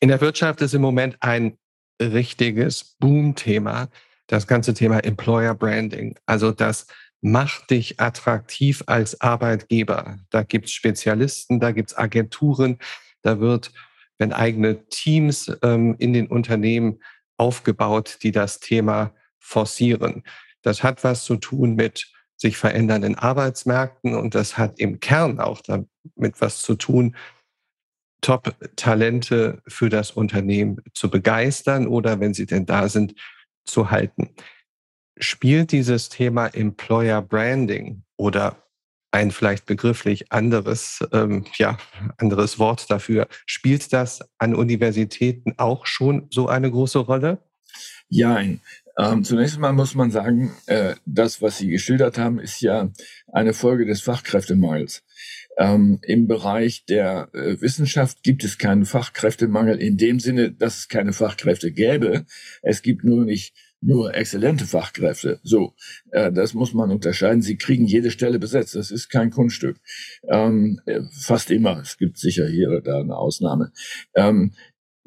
In 0.00 0.08
der 0.08 0.20
Wirtschaft 0.20 0.60
ist 0.62 0.74
im 0.74 0.82
Moment 0.82 1.16
ein 1.20 1.56
richtiges 2.00 2.96
Boom-Thema, 3.00 3.88
das 4.28 4.46
ganze 4.46 4.74
Thema 4.74 5.00
Employer 5.00 5.54
Branding. 5.54 6.16
Also 6.26 6.52
das 6.52 6.86
macht 7.20 7.70
dich 7.70 7.98
attraktiv 7.98 8.84
als 8.86 9.20
Arbeitgeber. 9.20 10.18
Da 10.30 10.44
gibt's 10.44 10.72
Spezialisten, 10.72 11.58
da 11.58 11.72
gibt's 11.72 11.96
Agenturen, 11.96 12.78
da 13.22 13.40
wird, 13.40 13.72
wenn 14.18 14.32
eigene 14.32 14.86
Teams 14.88 15.50
ähm, 15.62 15.96
in 15.98 16.12
den 16.12 16.28
Unternehmen 16.28 17.00
aufgebaut, 17.38 18.18
die 18.22 18.32
das 18.32 18.60
Thema 18.60 19.14
forcieren. 19.38 20.24
Das 20.62 20.82
hat 20.82 21.04
was 21.04 21.24
zu 21.24 21.36
tun 21.36 21.74
mit 21.74 22.12
sich 22.36 22.56
verändernden 22.56 23.14
Arbeitsmärkten 23.16 24.14
und 24.14 24.34
das 24.34 24.58
hat 24.58 24.78
im 24.78 25.00
Kern 25.00 25.40
auch 25.40 25.60
damit 25.62 25.88
was 26.40 26.60
zu 26.60 26.74
tun, 26.74 27.16
Top-Talente 28.20 29.62
für 29.66 29.88
das 29.88 30.10
Unternehmen 30.10 30.78
zu 30.92 31.10
begeistern 31.10 31.86
oder, 31.86 32.20
wenn 32.20 32.34
sie 32.34 32.46
denn 32.46 32.66
da 32.66 32.88
sind, 32.88 33.14
zu 33.64 33.90
halten. 33.90 34.34
Spielt 35.18 35.72
dieses 35.72 36.08
Thema 36.08 36.46
Employer 36.48 37.22
Branding 37.22 38.02
oder 38.16 38.67
ein 39.10 39.30
vielleicht 39.30 39.66
begrifflich 39.66 40.30
anderes, 40.32 41.06
ähm, 41.12 41.44
ja, 41.56 41.78
anderes 42.18 42.58
Wort 42.58 42.90
dafür. 42.90 43.28
Spielt 43.46 43.92
das 43.92 44.20
an 44.38 44.54
Universitäten 44.54 45.54
auch 45.56 45.86
schon 45.86 46.26
so 46.30 46.48
eine 46.48 46.70
große 46.70 46.98
Rolle? 46.98 47.38
Ja, 48.08 48.40
ähm, 48.98 49.22
zunächst 49.22 49.58
mal 49.58 49.72
muss 49.72 49.94
man 49.94 50.10
sagen, 50.10 50.52
äh, 50.66 50.96
das, 51.06 51.40
was 51.40 51.58
Sie 51.58 51.68
geschildert 51.68 52.18
haben, 52.18 52.40
ist 52.40 52.60
ja 52.60 52.90
eine 53.32 53.52
Folge 53.52 53.86
des 53.86 54.00
Fachkräftemangels. 54.00 55.04
Ähm, 55.56 56.00
Im 56.02 56.26
Bereich 56.26 56.84
der 56.86 57.28
äh, 57.32 57.60
Wissenschaft 57.60 58.22
gibt 58.22 58.42
es 58.42 58.58
keinen 58.58 58.86
Fachkräftemangel 58.86 59.78
in 59.78 59.96
dem 59.96 60.18
Sinne, 60.18 60.50
dass 60.50 60.78
es 60.78 60.88
keine 60.88 61.12
Fachkräfte 61.12 61.70
gäbe. 61.70 62.26
Es 62.62 62.82
gibt 62.82 63.04
nur 63.04 63.24
nicht 63.24 63.54
nur 63.80 64.14
exzellente 64.14 64.66
Fachkräfte. 64.66 65.40
So, 65.42 65.74
äh, 66.10 66.32
das 66.32 66.54
muss 66.54 66.74
man 66.74 66.90
unterscheiden. 66.90 67.42
Sie 67.42 67.56
kriegen 67.56 67.84
jede 67.84 68.10
Stelle 68.10 68.38
besetzt. 68.38 68.74
Das 68.74 68.90
ist 68.90 69.08
kein 69.08 69.30
Kunststück. 69.30 69.78
Ähm, 70.28 70.80
äh, 70.86 71.00
fast 71.12 71.50
immer. 71.50 71.80
Es 71.80 71.96
gibt 71.96 72.18
sicher 72.18 72.48
hier 72.48 72.68
oder 72.68 72.80
da 72.80 73.00
eine 73.00 73.16
Ausnahme. 73.16 73.72
Ähm, 74.14 74.52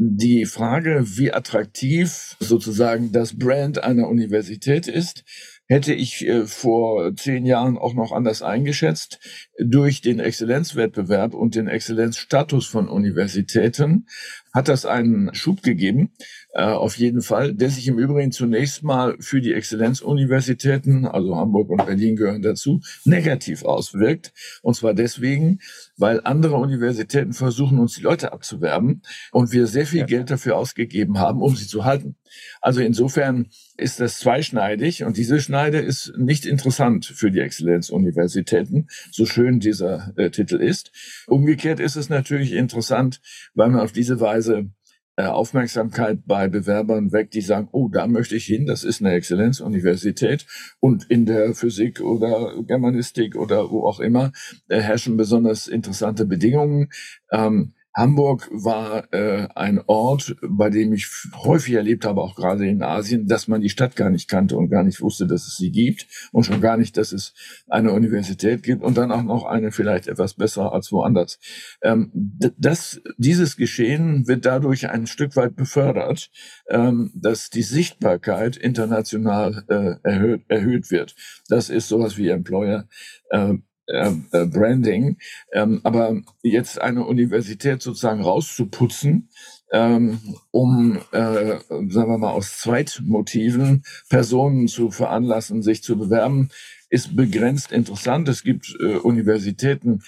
die 0.03 0.45
Frage, 0.45 1.03
wie 1.05 1.32
attraktiv 1.32 2.36
sozusagen 2.39 3.11
das 3.11 3.38
Brand 3.38 3.84
einer 3.84 4.07
Universität 4.07 4.88
ist, 4.88 5.24
hätte 5.67 5.93
ich 5.93 6.26
äh, 6.26 6.47
vor 6.47 7.15
zehn 7.15 7.45
Jahren 7.45 7.78
auch 7.78 7.93
noch 7.93 8.11
anders 8.11 8.41
eingeschätzt. 8.41 9.19
Durch 9.59 10.01
den 10.01 10.19
Exzellenzwettbewerb 10.19 11.34
und 11.36 11.53
den 11.55 11.67
Exzellenzstatus 11.67 12.65
von 12.65 12.89
Universitäten 12.89 14.07
hat 14.54 14.68
das 14.68 14.86
einen 14.86 15.34
Schub 15.34 15.64
gegeben, 15.64 16.12
äh, 16.54 16.64
auf 16.64 16.97
jeden 16.97 17.22
Fall, 17.22 17.54
der 17.54 17.70
sich 17.70 17.88
im 17.88 17.97
Übrigen 17.97 18.32
zunächst 18.32 18.84
mal 18.84 19.16
für 19.20 19.39
die 19.39 19.54
Exzellenzuniversitäten, 19.54 21.06
also 21.06 21.38
Hamburg 21.38 21.70
und 21.70 21.86
Berlin 21.86 22.18
gehören 22.18 22.41
dazu, 22.41 22.82
negativ 23.06 23.64
auswirkt. 23.64 24.34
Und 24.62 24.76
zwar 24.76 24.93
deswegen, 24.93 25.60
weil 25.97 26.20
andere 26.24 26.56
Universitäten 26.56 27.34
versuchen, 27.34 27.80
uns 27.80 27.95
die 27.95 28.02
Leute 28.02 28.34
abzuwerben 28.34 29.02
und 29.32 29.54
wir 29.54 29.68
sehr 29.68 29.86
viel 29.86 30.02
ja. 30.02 30.06
Geld 30.06 30.30
dafür 30.30 30.58
ausgegeben 30.58 31.20
haben, 31.20 31.41
um 31.41 31.56
sie 31.56 31.68
zu 31.68 31.86
halten. 31.86 32.18
Also 32.62 32.82
insofern 32.82 33.47
ist 33.78 33.99
das 33.99 34.20
zweischneidig 34.20 35.04
und 35.04 35.18
diese 35.18 35.39
Schneide 35.41 35.80
ist 35.80 36.14
nicht 36.18 36.45
interessant 36.45 37.06
für 37.06 37.32
die 37.32 37.39
Exzellenzuniversitäten, 37.39 38.89
so 39.12 39.26
schön 39.26 39.60
dieser 39.60 40.14
äh, 40.18 40.30
Titel 40.30 40.56
ist. 40.56 40.91
Umgekehrt 41.28 41.80
ist 41.80 41.95
es 41.95 42.10
natürlich 42.10 42.54
interessant, 42.54 43.22
weil 43.54 43.70
man 43.70 43.82
auf 43.82 43.91
diese 43.91 44.20
Weise 44.20 44.40
äh, 44.49 45.23
Aufmerksamkeit 45.25 46.19
bei 46.25 46.47
Bewerbern 46.47 47.11
weg, 47.11 47.31
die 47.31 47.41
sagen, 47.41 47.67
oh, 47.71 47.89
da 47.89 48.07
möchte 48.07 48.35
ich 48.35 48.45
hin, 48.45 48.65
das 48.65 48.83
ist 48.83 49.01
eine 49.01 49.13
Exzellenzuniversität 49.13 50.45
und 50.79 51.03
in 51.09 51.25
der 51.25 51.53
Physik 51.53 52.01
oder 52.01 52.55
Germanistik 52.63 53.35
oder 53.35 53.69
wo 53.69 53.85
auch 53.85 53.99
immer 53.99 54.31
äh, 54.69 54.79
herrschen 54.79 55.17
besonders 55.17 55.67
interessante 55.67 56.25
Bedingungen. 56.25 56.89
Ähm, 57.31 57.73
Hamburg 57.93 58.49
war 58.51 59.11
äh, 59.13 59.47
ein 59.55 59.81
Ort, 59.85 60.35
bei 60.41 60.69
dem 60.69 60.93
ich 60.93 61.09
häufig 61.35 61.73
erlebt 61.73 62.05
habe, 62.05 62.21
auch 62.21 62.35
gerade 62.35 62.65
in 62.67 62.83
Asien, 62.83 63.27
dass 63.27 63.47
man 63.47 63.61
die 63.61 63.69
Stadt 63.69 63.95
gar 63.95 64.09
nicht 64.09 64.29
kannte 64.29 64.55
und 64.55 64.69
gar 64.69 64.83
nicht 64.83 65.01
wusste, 65.01 65.27
dass 65.27 65.45
es 65.45 65.57
sie 65.57 65.71
gibt 65.71 66.07
und 66.31 66.45
schon 66.45 66.61
gar 66.61 66.77
nicht, 66.77 66.95
dass 66.95 67.11
es 67.11 67.33
eine 67.67 67.91
Universität 67.91 68.63
gibt 68.63 68.81
und 68.81 68.97
dann 68.97 69.11
auch 69.11 69.23
noch 69.23 69.43
eine 69.43 69.71
vielleicht 69.71 70.07
etwas 70.07 70.35
besser 70.35 70.71
als 70.71 70.91
woanders. 70.91 71.39
Ähm, 71.81 72.11
das, 72.57 73.01
dieses 73.17 73.57
Geschehen 73.57 74.27
wird 74.27 74.45
dadurch 74.45 74.89
ein 74.89 75.05
Stück 75.05 75.35
weit 75.35 75.55
befördert, 75.55 76.29
ähm, 76.69 77.11
dass 77.13 77.49
die 77.49 77.63
Sichtbarkeit 77.63 78.55
international 78.55 79.65
äh, 79.67 80.09
erhöht, 80.09 80.43
erhöht 80.47 80.91
wird. 80.91 81.15
Das 81.49 81.69
ist 81.69 81.89
sowas 81.89 82.17
wie 82.17 82.29
Employer 82.29 82.87
äh, 83.31 83.55
äh, 83.91 84.11
äh, 84.31 84.45
Branding. 84.45 85.17
Ähm, 85.53 85.81
aber 85.83 86.21
jetzt 86.41 86.81
eine 86.81 87.05
Universität 87.05 87.81
sozusagen 87.81 88.23
rauszuputzen, 88.23 89.29
ähm, 89.71 90.19
um, 90.51 90.97
äh, 91.11 91.59
sagen 91.69 91.91
wir 92.11 92.17
mal, 92.17 92.31
aus 92.31 92.59
Zweitmotiven 92.59 93.83
Personen 94.09 94.67
zu 94.67 94.91
veranlassen, 94.91 95.61
sich 95.61 95.83
zu 95.83 95.97
bewerben, 95.97 96.49
ist 96.89 97.15
begrenzt 97.15 97.71
interessant. 97.71 98.27
Es 98.27 98.43
gibt 98.43 98.75
äh, 98.81 98.95
Universitäten, 98.97 100.03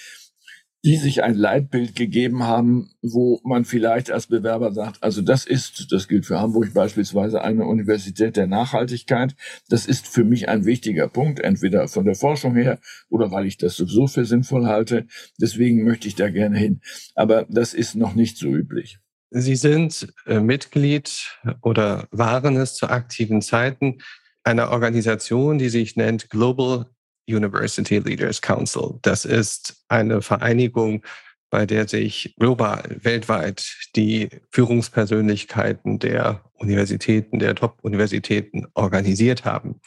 die 0.84 0.96
sich 0.96 1.22
ein 1.22 1.34
Leitbild 1.34 1.96
gegeben 1.96 2.42
haben, 2.42 2.90
wo 3.00 3.40
man 3.42 3.64
vielleicht 3.64 4.10
als 4.10 4.26
Bewerber 4.26 4.70
sagt, 4.72 5.02
also 5.02 5.22
das 5.22 5.46
ist, 5.46 5.90
das 5.90 6.08
gilt 6.08 6.26
für 6.26 6.38
Hamburg 6.38 6.74
beispielsweise, 6.74 7.42
eine 7.42 7.64
Universität 7.64 8.36
der 8.36 8.46
Nachhaltigkeit. 8.46 9.34
Das 9.70 9.86
ist 9.86 10.06
für 10.06 10.24
mich 10.24 10.50
ein 10.50 10.66
wichtiger 10.66 11.08
Punkt, 11.08 11.40
entweder 11.40 11.88
von 11.88 12.04
der 12.04 12.14
Forschung 12.14 12.54
her 12.54 12.78
oder 13.08 13.30
weil 13.30 13.46
ich 13.46 13.56
das 13.56 13.76
sowieso 13.76 14.06
für 14.08 14.26
sinnvoll 14.26 14.66
halte. 14.66 15.06
Deswegen 15.40 15.84
möchte 15.84 16.06
ich 16.06 16.16
da 16.16 16.28
gerne 16.28 16.58
hin. 16.58 16.82
Aber 17.14 17.46
das 17.48 17.72
ist 17.72 17.94
noch 17.94 18.14
nicht 18.14 18.36
so 18.36 18.48
üblich. 18.48 18.98
Sie 19.30 19.56
sind 19.56 20.12
äh, 20.26 20.38
Mitglied 20.38 21.38
oder 21.62 22.08
waren 22.10 22.56
es 22.56 22.74
zu 22.74 22.88
aktiven 22.88 23.40
Zeiten 23.40 23.98
einer 24.42 24.70
Organisation, 24.70 25.56
die 25.56 25.70
sich 25.70 25.96
nennt 25.96 26.28
Global 26.28 26.93
University 27.28 27.98
Leaders 27.98 28.40
Council. 28.40 28.98
Das 29.02 29.24
ist 29.24 29.84
eine 29.88 30.22
Vereinigung, 30.22 31.02
bei 31.50 31.66
der 31.66 31.86
sich 31.86 32.34
global, 32.38 32.82
weltweit 33.02 33.76
die 33.94 34.28
Führungspersönlichkeiten 34.50 36.00
der 36.00 36.42
Universitäten, 36.54 37.38
der 37.38 37.54
Top-Universitäten 37.54 38.66
organisiert 38.74 39.44
haben. 39.44 39.80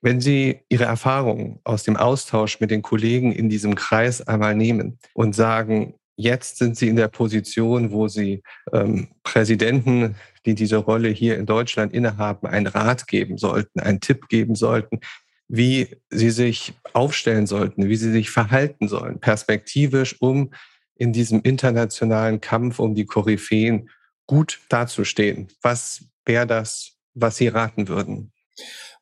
Wenn 0.00 0.20
Sie 0.20 0.60
Ihre 0.68 0.84
Erfahrungen 0.84 1.58
aus 1.64 1.82
dem 1.82 1.96
Austausch 1.96 2.60
mit 2.60 2.70
den 2.70 2.82
Kollegen 2.82 3.32
in 3.32 3.48
diesem 3.48 3.74
Kreis 3.74 4.26
einmal 4.28 4.54
nehmen 4.54 4.98
und 5.12 5.34
sagen, 5.34 5.94
jetzt 6.14 6.58
sind 6.58 6.76
Sie 6.76 6.88
in 6.88 6.94
der 6.94 7.08
Position, 7.08 7.90
wo 7.90 8.06
Sie 8.06 8.42
ähm, 8.72 9.08
Präsidenten, 9.24 10.14
die 10.46 10.54
diese 10.54 10.76
Rolle 10.76 11.08
hier 11.08 11.36
in 11.36 11.46
Deutschland 11.46 11.92
innehaben, 11.92 12.46
einen 12.46 12.68
Rat 12.68 13.08
geben 13.08 13.38
sollten, 13.38 13.80
einen 13.80 14.00
Tipp 14.00 14.28
geben 14.28 14.54
sollten, 14.54 15.00
wie 15.48 15.96
sie 16.10 16.30
sich 16.30 16.74
aufstellen 16.92 17.46
sollten, 17.46 17.88
wie 17.88 17.96
sie 17.96 18.12
sich 18.12 18.30
verhalten 18.30 18.86
sollen, 18.88 19.18
perspektivisch, 19.18 20.20
um 20.20 20.52
in 20.94 21.12
diesem 21.12 21.40
internationalen 21.42 22.40
Kampf 22.40 22.78
um 22.78 22.94
die 22.94 23.06
Koryphäen 23.06 23.88
gut 24.26 24.60
dazustehen. 24.68 25.48
Was 25.62 26.04
wäre 26.24 26.46
das, 26.46 26.98
was 27.14 27.36
Sie 27.36 27.48
raten 27.48 27.88
würden? 27.88 28.32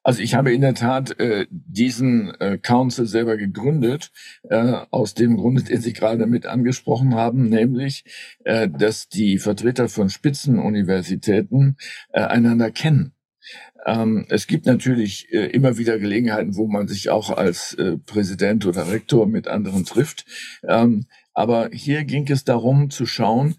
Also 0.06 0.22
ich 0.22 0.36
habe 0.36 0.54
in 0.54 0.60
der 0.60 0.74
Tat 0.74 1.18
äh, 1.18 1.46
diesen 1.50 2.32
äh, 2.38 2.58
Council 2.58 3.06
selber 3.06 3.36
gegründet, 3.36 4.12
äh, 4.44 4.84
aus 4.92 5.14
dem 5.14 5.36
Grunde, 5.36 5.64
den 5.64 5.80
Sie 5.80 5.92
gerade 5.92 6.26
mit 6.26 6.46
angesprochen 6.46 7.16
haben, 7.16 7.48
nämlich, 7.48 8.04
äh, 8.44 8.68
dass 8.68 9.08
die 9.08 9.38
Vertreter 9.38 9.88
von 9.88 10.08
Spitzenuniversitäten 10.08 11.76
äh, 12.12 12.20
einander 12.20 12.70
kennen. 12.70 13.15
Ähm, 13.84 14.26
es 14.28 14.46
gibt 14.46 14.66
natürlich 14.66 15.32
äh, 15.32 15.46
immer 15.46 15.78
wieder 15.78 15.98
Gelegenheiten, 15.98 16.56
wo 16.56 16.66
man 16.66 16.88
sich 16.88 17.10
auch 17.10 17.30
als 17.30 17.74
äh, 17.74 17.98
Präsident 17.98 18.66
oder 18.66 18.90
Rektor 18.90 19.26
mit 19.26 19.48
anderen 19.48 19.84
trifft. 19.84 20.24
Ähm, 20.66 21.06
aber 21.34 21.70
hier 21.72 22.04
ging 22.04 22.28
es 22.30 22.44
darum 22.44 22.90
zu 22.90 23.06
schauen, 23.06 23.56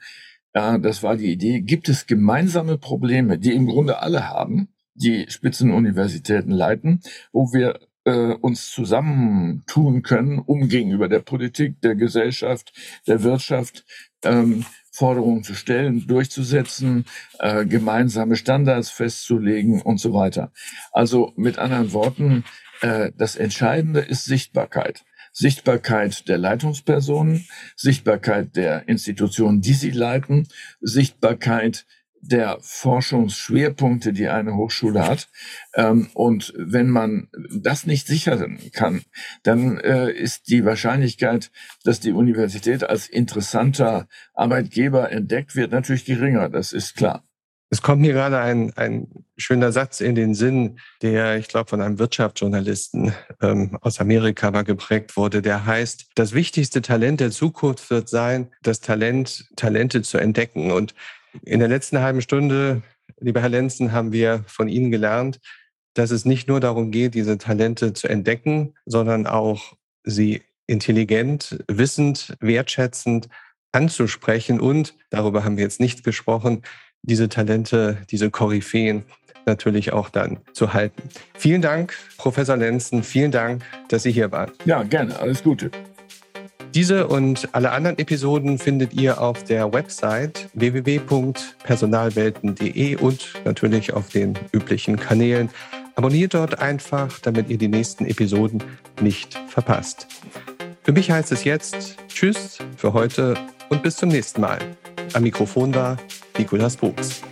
äh, 0.54 0.80
das 0.80 1.04
war 1.04 1.16
die 1.16 1.32
Idee, 1.32 1.62
gibt 1.62 1.90
es 1.90 2.08
gemeinsame 2.08 2.78
Probleme, 2.78 3.38
die 3.38 3.54
im 3.54 3.68
Grunde 3.68 4.00
alle 4.00 4.30
haben, 4.30 4.70
die 4.96 5.26
Spitzenuniversitäten 5.30 6.52
leiten, 6.52 7.02
wo 7.32 7.54
wir 7.54 7.80
äh, 8.08 8.34
uns 8.34 8.72
zusammentun 8.72 10.02
können, 10.02 10.40
um 10.40 10.70
gegenüber 10.70 11.10
der 11.10 11.20
Politik, 11.20 11.82
der 11.82 11.96
Gesellschaft, 11.96 12.74
der 13.06 13.22
Wirtschaft 13.24 13.86
ähm, 14.24 14.66
Forderungen 14.92 15.44
zu 15.44 15.54
stellen, 15.54 16.08
durchzusetzen, 16.08 17.06
äh, 17.40 17.66
gemeinsame 17.66 18.36
Standards 18.36 18.90
festzulegen 18.90 19.82
und 19.82 20.00
so 20.00 20.14
weiter. 20.14 20.52
Also 20.92 21.34
mit 21.36 21.60
anderen 21.60 21.94
Worten, 21.94 22.44
äh, 22.82 23.12
das 23.16 23.36
Entscheidende 23.36 24.00
ist 24.00 24.26
Sichtbarkeit. 24.26 25.04
Sichtbarkeit 25.32 26.28
der 26.28 26.40
Leitungspersonen, 26.40 27.48
Sichtbarkeit 27.76 28.56
der 28.56 28.88
Institutionen, 28.88 29.62
die 29.62 29.74
sie 29.74 29.92
leiten, 29.92 30.48
Sichtbarkeit 30.82 31.86
der 32.22 32.58
Forschungsschwerpunkte, 32.62 34.14
die 34.14 34.28
eine 34.28 34.56
Hochschule 34.56 35.08
hat. 35.08 35.30
Ähm, 35.74 36.10
und 36.14 36.54
wenn 36.58 36.90
man 36.90 37.30
das 37.52 37.86
nicht 37.86 38.08
sichern 38.08 38.60
kann, 38.74 39.02
dann 39.44 39.80
äh, 39.80 40.12
ist 40.12 40.50
die 40.50 40.66
Wahrscheinlichkeit, 40.66 41.52
dass 41.84 42.00
die 42.00 42.12
Universität 42.12 42.84
als 42.84 43.08
interessanter 43.08 44.08
Arbeitgeber 44.34 45.12
entdeckt 45.12 45.56
wird, 45.56 45.72
natürlich 45.72 46.06
geringer. 46.06 46.50
Das 46.50 46.74
ist 46.74 46.96
klar. 46.96 47.24
Es 47.70 47.82
kommt 47.82 48.02
mir 48.02 48.14
gerade 48.14 48.40
ein, 48.40 48.72
ein 48.78 49.26
schöner 49.36 49.74
Satz 49.74 50.00
in 50.00 50.16
den 50.16 50.34
Sinn, 50.34 50.80
der, 51.02 51.38
ich 51.38 51.50
glaube, 51.50 51.70
von 51.70 51.82
einem 51.82 52.00
Wirtschaftsjournalisten 52.00 53.14
ähm, 53.42 53.78
aus 53.82 54.00
Amerika 54.00 54.52
mal 54.52 54.64
geprägt 54.64 55.18
wurde, 55.18 55.42
der 55.42 55.66
heißt, 55.66 56.08
das 56.16 56.34
wichtigste 56.34 56.82
Talent 56.82 57.20
der 57.20 57.32
Zukunft 57.32 57.90
wird 57.90 58.08
sein, 58.08 58.54
das 58.62 58.80
Talent, 58.80 59.50
Talente 59.58 60.02
zu 60.02 60.18
entdecken. 60.18 60.72
Und 60.72 60.96
in 61.44 61.60
der 61.60 61.68
letzten 61.68 62.00
halben 62.00 62.22
Stunde, 62.22 62.82
lieber 63.20 63.42
Herr 63.42 63.50
Lenzen, 63.50 63.92
haben 63.92 64.12
wir 64.12 64.44
von 64.48 64.68
Ihnen 64.68 64.92
gelernt, 64.92 65.40
dass 65.94 66.12
es 66.12 66.26
nicht 66.26 66.48
nur 66.48 66.60
darum 66.60 66.92
geht, 66.92 67.16
diese 67.16 67.38
Talente 67.38 67.94
zu 67.94 68.08
entdecken, 68.08 68.74
sondern 68.86 69.26
auch 69.26 69.74
sie 70.04 70.42
intelligent, 70.68 71.64
wissend, 71.68 72.36
wertschätzend 72.40 73.30
anzusprechen 73.72 74.60
und, 74.60 74.96
darüber 75.10 75.44
haben 75.44 75.58
wir 75.58 75.64
jetzt 75.64 75.80
nicht 75.80 76.04
gesprochen, 76.04 76.62
diese 77.02 77.30
Talente, 77.30 77.98
diese 78.10 78.30
Koryphäen 78.30 79.06
natürlich 79.46 79.94
auch 79.94 80.10
dann 80.10 80.40
zu 80.54 80.74
halten. 80.74 81.10
Vielen 81.36 81.62
Dank, 81.62 81.98
Professor 82.18 82.58
Lenzen. 82.58 83.02
Vielen 83.02 83.32
Dank, 83.32 83.64
dass 83.88 84.04
Sie 84.04 84.12
hier 84.12 84.32
waren. 84.32 84.52
Ja, 84.66 84.84
gerne. 84.84 85.18
Alles 85.20 85.44
Gute. 85.44 85.72
Diese 86.78 87.08
und 87.08 87.50
alle 87.54 87.72
anderen 87.72 87.98
Episoden 87.98 88.60
findet 88.60 88.94
ihr 88.94 89.20
auf 89.20 89.44
der 89.44 89.74
Website 89.74 90.48
www.personalwelten.de 90.54 92.98
und 92.98 93.34
natürlich 93.46 93.94
auf 93.94 94.10
den 94.10 94.38
üblichen 94.52 94.98
Kanälen. 94.98 95.50
Abonniert 95.96 96.36
dort 96.36 96.60
einfach, 96.60 97.18
damit 97.18 97.50
ihr 97.50 97.58
die 97.58 97.68
nächsten 97.68 98.06
Episoden 98.06 98.62
nicht 99.02 99.42
verpasst. 99.48 100.06
Für 100.84 100.92
mich 100.92 101.10
heißt 101.10 101.32
es 101.32 101.46
jetzt 101.46 101.98
Tschüss 102.10 102.60
für 102.76 102.94
heute 102.94 103.34
und 103.70 103.82
bis 103.82 103.96
zum 103.96 104.10
nächsten 104.10 104.42
Mal. 104.42 104.60
Am 105.14 105.24
Mikrofon 105.24 105.74
war 105.74 105.98
Nikolas 106.38 106.78
Buchs. 106.78 107.24